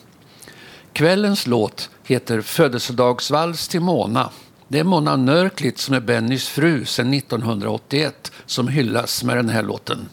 Kvällens 0.93 1.47
låt 1.47 1.89
heter 2.03 2.41
Födelsedagsvals 2.41 3.67
till 3.67 3.81
Mona. 3.81 4.29
Det 4.67 4.79
är 4.79 4.83
Mona 4.83 5.15
Nörklit 5.15 5.77
som 5.77 5.95
är 5.95 5.99
Bennys 5.99 6.47
fru 6.47 6.85
sedan 6.85 7.13
1981 7.13 8.31
som 8.45 8.67
hyllas 8.67 9.23
med 9.23 9.37
den 9.37 9.49
här 9.49 9.63
låten. 9.63 10.09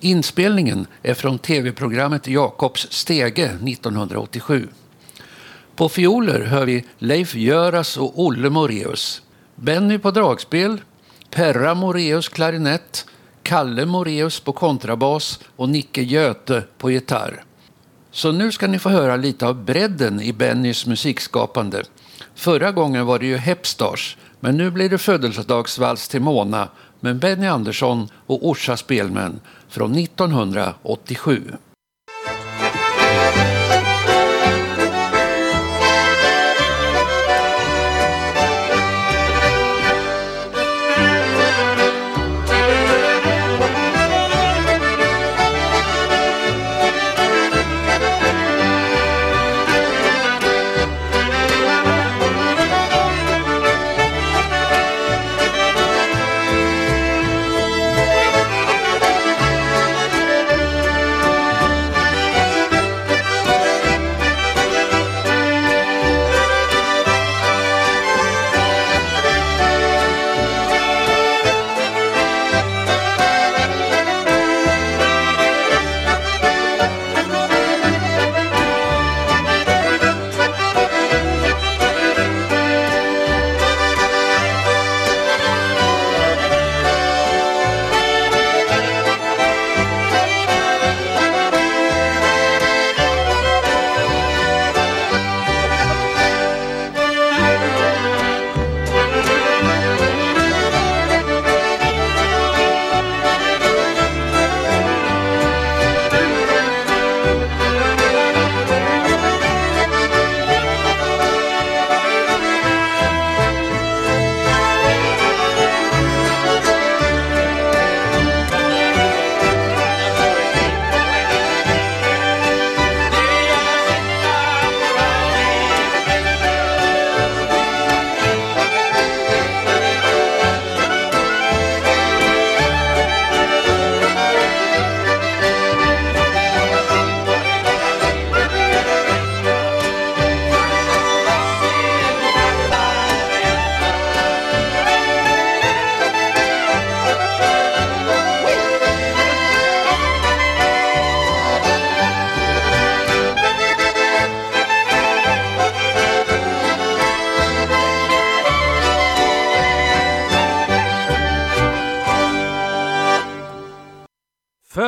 Inspelningen 0.00 0.86
är 1.02 1.14
från 1.14 1.38
tv-programmet 1.38 2.26
Jakobs 2.26 2.86
stege 2.90 3.44
1987. 3.44 4.68
På 5.76 5.88
fioler 5.88 6.40
hör 6.40 6.66
vi 6.66 6.84
Leif 6.98 7.34
Göras 7.34 7.96
och 7.96 8.20
Olle 8.20 8.50
Moreus. 8.50 9.22
Benny 9.54 9.98
på 9.98 10.10
dragspel, 10.10 10.80
Perra 11.30 11.74
Moreus 11.74 12.28
klarinett, 12.28 13.06
Kalle 13.42 13.86
Moreus 13.86 14.40
på 14.40 14.52
kontrabas 14.52 15.40
och 15.56 15.68
Nicke 15.68 16.02
Göte 16.02 16.62
på 16.78 16.90
gitarr. 16.90 17.44
Så 18.10 18.32
nu 18.32 18.52
ska 18.52 18.66
ni 18.66 18.78
få 18.78 18.88
höra 18.88 19.16
lite 19.16 19.46
av 19.46 19.64
bredden 19.64 20.20
i 20.20 20.32
Bennys 20.32 20.86
musikskapande. 20.86 21.82
Förra 22.34 22.72
gången 22.72 23.06
var 23.06 23.18
det 23.18 23.26
ju 23.26 23.36
Hepstars, 23.36 24.16
men 24.40 24.56
nu 24.56 24.70
blir 24.70 24.88
det 24.88 24.98
födelsedagsvals 24.98 26.08
till 26.08 26.22
Mona 26.22 26.68
med 27.00 27.16
Benny 27.16 27.46
Andersson 27.46 28.08
och 28.26 28.48
Orsa 28.48 28.76
Spelmän 28.76 29.40
från 29.68 29.94
1987. 29.94 31.42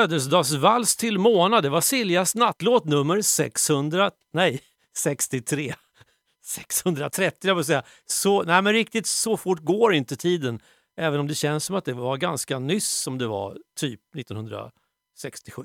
Födelsedagsvals 0.06 0.96
till 0.96 1.18
Mona, 1.18 1.60
det 1.60 1.68
var 1.68 1.80
Siljas 1.80 2.34
nattlåt 2.34 2.84
nummer 2.84 3.22
600, 3.22 4.10
nej 4.32 4.60
63. 4.96 5.74
630 6.44 7.36
jag 7.42 7.66
säga. 7.66 7.82
Så, 8.06 8.42
nej 8.42 8.62
men 8.62 8.72
riktigt 8.72 9.06
så 9.06 9.36
fort 9.36 9.60
går 9.60 9.94
inte 9.94 10.16
tiden. 10.16 10.60
Även 10.96 11.20
om 11.20 11.26
det 11.26 11.34
känns 11.34 11.64
som 11.64 11.76
att 11.76 11.84
det 11.84 11.92
var 11.92 12.16
ganska 12.16 12.58
nyss 12.58 12.90
som 12.90 13.18
det 13.18 13.26
var 13.26 13.58
typ 13.76 14.00
1967. 14.16 15.62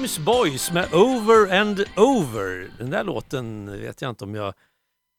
James 0.00 0.18
Boyce 0.18 0.72
med 0.72 0.94
Over 0.94 1.60
and 1.60 1.84
Over. 1.96 2.70
Den 2.78 2.90
där 2.90 3.04
låten 3.04 3.80
vet 3.80 4.02
jag 4.02 4.10
inte 4.10 4.24
om 4.24 4.34
jag 4.34 4.54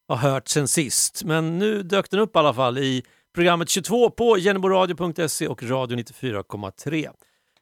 har 0.08 0.16
hört 0.16 0.48
sen 0.48 0.68
sist, 0.68 1.24
men 1.24 1.60
nu 1.60 1.84
dök 1.84 2.10
den 2.10 2.20
upp 2.20 2.36
i 2.36 2.40
alla 2.40 2.54
fall 2.54 2.78
i 2.78 3.04
programmet 3.36 3.70
22 3.70 4.10
på 4.10 4.38
geneboradio.se 4.38 5.48
och 5.48 5.64
radio 5.64 5.98
94,3. 5.98 7.10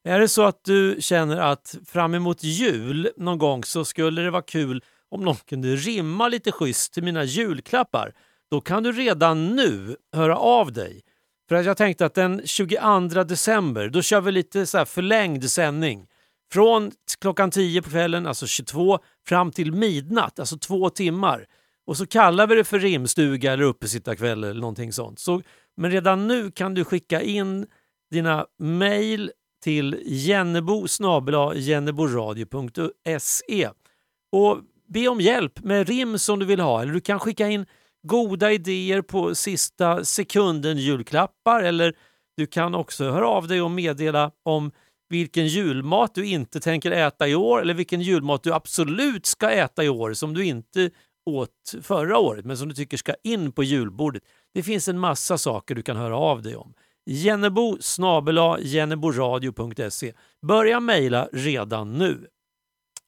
Är 0.03 0.19
det 0.19 0.27
så 0.27 0.43
att 0.43 0.63
du 0.63 0.97
känner 0.99 1.37
att 1.37 1.75
fram 1.85 2.13
emot 2.13 2.43
jul 2.43 3.09
någon 3.17 3.37
gång 3.37 3.63
så 3.63 3.85
skulle 3.85 4.21
det 4.21 4.31
vara 4.31 4.41
kul 4.41 4.83
om 5.09 5.21
någon 5.21 5.35
kunde 5.35 5.75
rimma 5.75 6.27
lite 6.27 6.51
schysst 6.51 6.93
till 6.93 7.03
mina 7.03 7.23
julklappar, 7.23 8.13
då 8.51 8.61
kan 8.61 8.83
du 8.83 8.91
redan 8.91 9.55
nu 9.55 9.95
höra 10.13 10.37
av 10.37 10.71
dig. 10.73 11.01
För 11.49 11.55
att 11.55 11.65
jag 11.65 11.77
tänkte 11.77 12.05
att 12.05 12.15
den 12.15 12.41
22 12.45 13.23
december, 13.23 13.89
då 13.89 14.01
kör 14.01 14.21
vi 14.21 14.31
lite 14.31 14.65
så 14.65 14.77
här 14.77 14.85
förlängd 14.85 15.51
sändning. 15.51 16.07
Från 16.51 16.91
klockan 17.21 17.51
10 17.51 17.81
på 17.81 17.89
kvällen, 17.89 18.27
alltså 18.27 18.47
22, 18.47 18.99
fram 19.27 19.51
till 19.51 19.71
midnatt, 19.71 20.39
alltså 20.39 20.57
två 20.57 20.89
timmar. 20.89 21.45
Och 21.85 21.97
så 21.97 22.07
kallar 22.07 22.47
vi 22.47 22.55
det 22.55 22.63
för 22.63 22.79
rimstuga 22.79 23.53
eller 23.53 23.63
uppesittarkväll 23.63 24.43
eller 24.43 24.61
någonting 24.61 24.93
sånt. 24.93 25.19
Så, 25.19 25.41
men 25.77 25.91
redan 25.91 26.27
nu 26.27 26.51
kan 26.51 26.73
du 26.73 26.83
skicka 26.83 27.21
in 27.21 27.67
dina 28.11 28.45
mejl 28.59 29.31
till 29.63 30.01
jennebo 30.05 30.87
jenneboradio.se 31.55 33.69
och 34.31 34.59
be 34.87 35.07
om 35.07 35.21
hjälp 35.21 35.63
med 35.63 35.87
rim 35.87 36.19
som 36.19 36.39
du 36.39 36.45
vill 36.45 36.59
ha. 36.59 36.81
Eller 36.81 36.93
du 36.93 37.01
kan 37.01 37.19
skicka 37.19 37.47
in 37.47 37.65
goda 38.03 38.51
idéer 38.51 39.01
på 39.01 39.35
sista 39.35 40.05
sekunden 40.05 40.77
julklappar 40.77 41.63
eller 41.63 41.95
du 42.37 42.47
kan 42.47 42.75
också 42.75 43.11
höra 43.11 43.27
av 43.27 43.47
dig 43.47 43.61
och 43.61 43.71
meddela 43.71 44.31
om 44.43 44.71
vilken 45.09 45.47
julmat 45.47 46.15
du 46.15 46.25
inte 46.25 46.59
tänker 46.59 46.91
äta 46.91 47.27
i 47.27 47.35
år 47.35 47.61
eller 47.61 47.73
vilken 47.73 48.01
julmat 48.01 48.43
du 48.43 48.53
absolut 48.53 49.25
ska 49.25 49.49
äta 49.49 49.83
i 49.83 49.89
år 49.89 50.13
som 50.13 50.33
du 50.33 50.45
inte 50.45 50.89
åt 51.25 51.75
förra 51.81 52.17
året 52.17 52.45
men 52.45 52.57
som 52.57 52.69
du 52.69 52.75
tycker 52.75 52.97
ska 52.97 53.15
in 53.23 53.51
på 53.51 53.63
julbordet. 53.63 54.23
Det 54.53 54.63
finns 54.63 54.87
en 54.87 54.99
massa 54.99 55.37
saker 55.37 55.75
du 55.75 55.81
kan 55.81 55.97
höra 55.97 56.17
av 56.17 56.41
dig 56.41 56.55
om. 56.55 56.73
Jennebo 57.05 57.77
jenneboradio.se 58.59 60.13
Börja 60.41 60.79
mejla 60.79 61.29
redan 61.33 61.93
nu. 61.93 62.27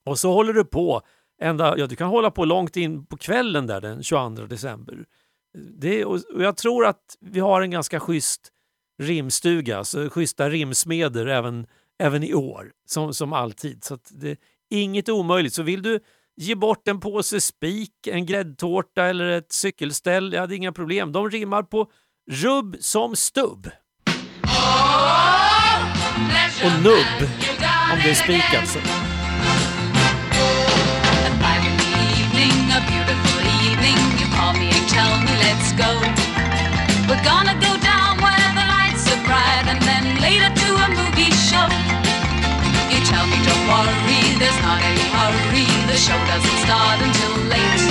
Och 0.05 0.19
så 0.19 0.33
håller 0.33 0.53
du 0.53 0.65
på 0.65 1.01
ända, 1.41 1.77
ja, 1.77 1.87
du 1.87 1.95
kan 1.95 2.07
hålla 2.07 2.31
på 2.31 2.45
långt 2.45 2.77
in 2.77 3.05
på 3.05 3.17
kvällen 3.17 3.67
där 3.67 3.81
den 3.81 4.03
22 4.03 4.45
december. 4.45 5.05
Det, 5.57 6.05
och 6.05 6.19
jag 6.37 6.57
tror 6.57 6.85
att 6.85 7.17
vi 7.19 7.39
har 7.39 7.61
en 7.61 7.71
ganska 7.71 7.99
schysst 7.99 8.51
rimstuga, 9.01 9.77
alltså 9.77 10.09
schyssta 10.09 10.49
rimsmeder 10.49 11.25
även, 11.25 11.67
även 12.01 12.23
i 12.23 12.33
år, 12.33 12.71
som, 12.87 13.13
som 13.13 13.33
alltid. 13.33 13.83
Så 13.83 13.97
det 14.09 14.29
är 14.29 14.37
inget 14.69 15.09
omöjligt. 15.09 15.53
Så 15.53 15.63
vill 15.63 15.81
du 15.81 15.99
ge 16.37 16.55
bort 16.55 16.87
en 16.87 16.99
påse 16.99 17.41
spik, 17.41 18.07
en 18.07 18.25
gräddtårta 18.25 19.05
eller 19.05 19.25
ett 19.25 19.51
cykelställ, 19.51 20.33
jag 20.33 20.41
hade 20.41 20.55
inga 20.55 20.71
problem. 20.71 21.11
De 21.11 21.29
rimmar 21.29 21.63
på 21.63 21.91
rubb 22.31 22.75
som 22.79 23.15
stubb. 23.15 23.69
Och 26.63 26.83
nubb, 26.83 27.29
om 27.91 27.99
det 28.03 28.09
är 28.09 28.15
spik 28.15 28.53
alltså. 28.59 28.79
evening, 32.39 32.71
a 32.71 32.79
beautiful 32.87 33.43
evening. 33.65 33.97
You 34.19 34.27
call 34.35 34.53
me 34.53 34.69
and 34.69 34.87
tell 34.89 35.13
me 35.25 35.33
let's 35.43 35.71
go. 35.73 36.10
Not 44.71 44.83
any 44.83 45.07
hurry. 45.17 45.65
The 45.87 45.97
show 45.97 46.17
doesn't 46.31 46.57
start 46.65 47.01
until 47.01 47.35
late. 47.49 47.90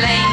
lane. 0.00 0.29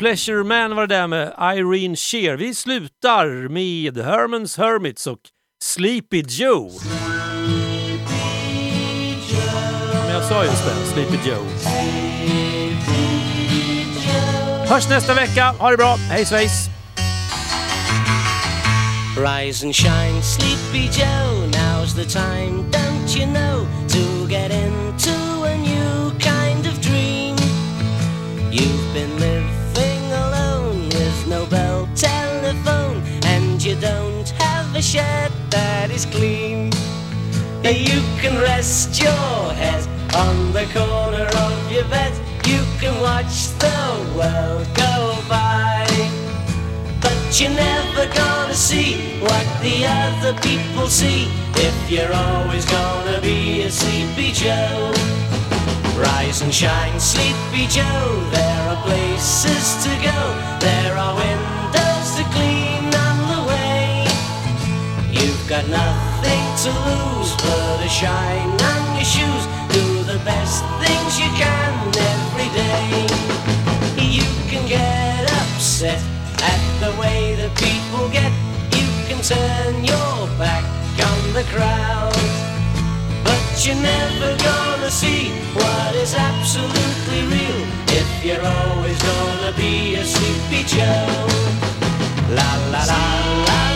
Pleasure 0.00 0.44
Man 0.44 0.76
var 0.76 0.86
det 0.86 0.94
där 0.94 1.06
med 1.06 1.34
Irene 1.38 1.96
Shear. 1.96 2.36
Vi 2.36 2.54
slutar 2.54 3.48
med 3.48 3.98
Hermans 3.98 4.56
Hermits 4.56 5.06
och 5.06 5.18
Sleepy 5.64 6.24
Joe. 6.28 6.70
Men 9.92 10.10
jag 10.10 10.24
sa 10.24 10.44
just 10.44 10.64
det, 10.64 10.74
Sleepy 10.92 11.28
Joe. 11.28 11.46
Hörs 14.68 14.88
nästa 14.88 15.14
vecka. 15.14 15.54
Ha 15.58 15.70
det 15.70 15.76
bra. 15.76 15.96
Hej 15.96 16.24
svejs! 16.26 16.68
Rise 19.16 19.66
and 19.66 19.74
shine, 19.74 20.22
sleepy 20.22 20.88
Joe. 20.98 21.46
Now's 21.46 21.94
the 21.94 22.04
time, 22.04 22.70
don't 22.70 23.16
you 23.16 23.26
know, 23.26 23.66
to 23.88 24.28
get 24.28 24.50
into 24.50 25.44
a 25.44 25.56
new 25.56 26.10
kind 26.18 26.66
of 26.66 26.80
dream. 26.80 27.36
You've 28.50 28.94
been 28.94 29.18
living 29.18 29.39
a 34.80 34.82
shed 34.82 35.30
that 35.50 35.90
is 35.90 36.06
clean. 36.06 36.72
You 37.62 38.00
can 38.22 38.34
rest 38.40 38.98
your 38.98 39.52
head 39.60 39.84
on 40.16 40.36
the 40.56 40.64
corner 40.72 41.26
of 41.44 41.56
your 41.70 41.86
bed. 41.94 42.12
You 42.46 42.60
can 42.80 42.94
watch 43.08 43.36
the 43.64 43.80
world 44.16 44.66
go 44.84 44.94
by. 45.28 45.84
But 47.02 47.20
you're 47.38 47.56
never 47.68 48.06
gonna 48.20 48.54
see 48.54 49.20
what 49.20 49.46
the 49.60 49.76
other 49.84 50.34
people 50.48 50.86
see 50.88 51.28
if 51.68 51.76
you're 51.92 52.14
always 52.14 52.64
gonna 52.64 53.20
be 53.20 53.62
a 53.68 53.70
sleepy 53.70 54.32
Joe. 54.32 54.92
Rise 56.06 56.40
and 56.40 56.54
shine, 56.54 56.98
sleepy 56.98 57.66
Joe. 57.76 58.08
There 58.32 58.62
are 58.72 58.80
places 58.88 59.66
to 59.84 59.90
go. 60.08 60.20
There 60.66 60.96
are 60.96 61.14
windows. 61.16 61.89
got 65.50 65.66
nothing 65.68 66.46
to 66.62 66.70
lose 66.86 67.34
but 67.42 67.84
a 67.84 67.88
shine 67.88 68.54
on 68.70 68.94
your 68.94 69.04
shoes. 69.04 69.44
Do 69.74 70.04
the 70.04 70.22
best 70.24 70.62
things 70.78 71.18
you 71.18 71.26
can 71.34 71.74
every 71.90 72.48
day. 72.54 72.86
You 73.98 74.22
can 74.46 74.64
get 74.68 75.26
upset 75.42 76.00
at 76.38 76.62
the 76.78 76.92
way 77.00 77.34
that 77.34 77.50
people 77.58 78.08
get. 78.10 78.30
You 78.78 78.86
can 79.08 79.18
turn 79.26 79.82
your 79.82 80.28
back 80.38 80.62
on 81.02 81.20
the 81.34 81.42
crowd. 81.50 82.14
But 83.24 83.66
you're 83.66 83.82
never 83.82 84.36
gonna 84.38 84.90
see 84.90 85.32
what 85.58 85.96
is 85.96 86.14
absolutely 86.14 87.22
real 87.26 87.60
if 87.98 88.08
you're 88.24 88.46
always 88.46 88.98
gonna 89.02 89.52
be 89.56 89.96
a 89.96 90.04
sleepy 90.04 90.62
Joe. 90.62 91.26
La 92.38 92.50
la 92.70 92.84
la 92.84 93.44
la. 93.48 93.69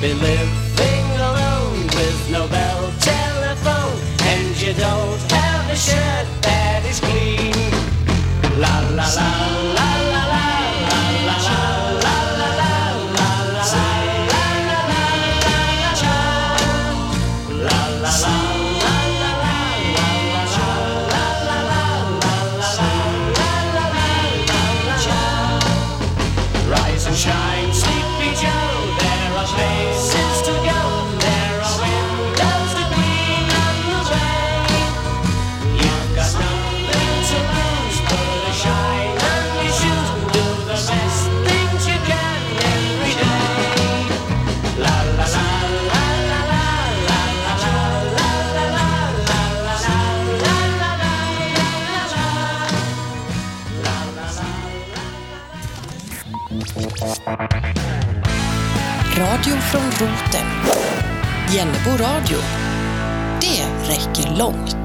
been 0.00 0.20
living 0.20 1.06
alone 1.16 1.86
with 1.94 2.30
no 2.30 2.46
bell 2.48 2.92
telephone, 3.00 3.98
and 4.20 4.60
you 4.60 4.74
don't 4.74 5.32
have 5.32 5.70
a 5.70 5.76
shirt. 5.76 6.35
roten. 60.00 60.46
Jennebo 61.52 61.90
radio. 61.90 62.38
Det 63.40 63.88
räcker 63.88 64.38
långt. 64.38 64.75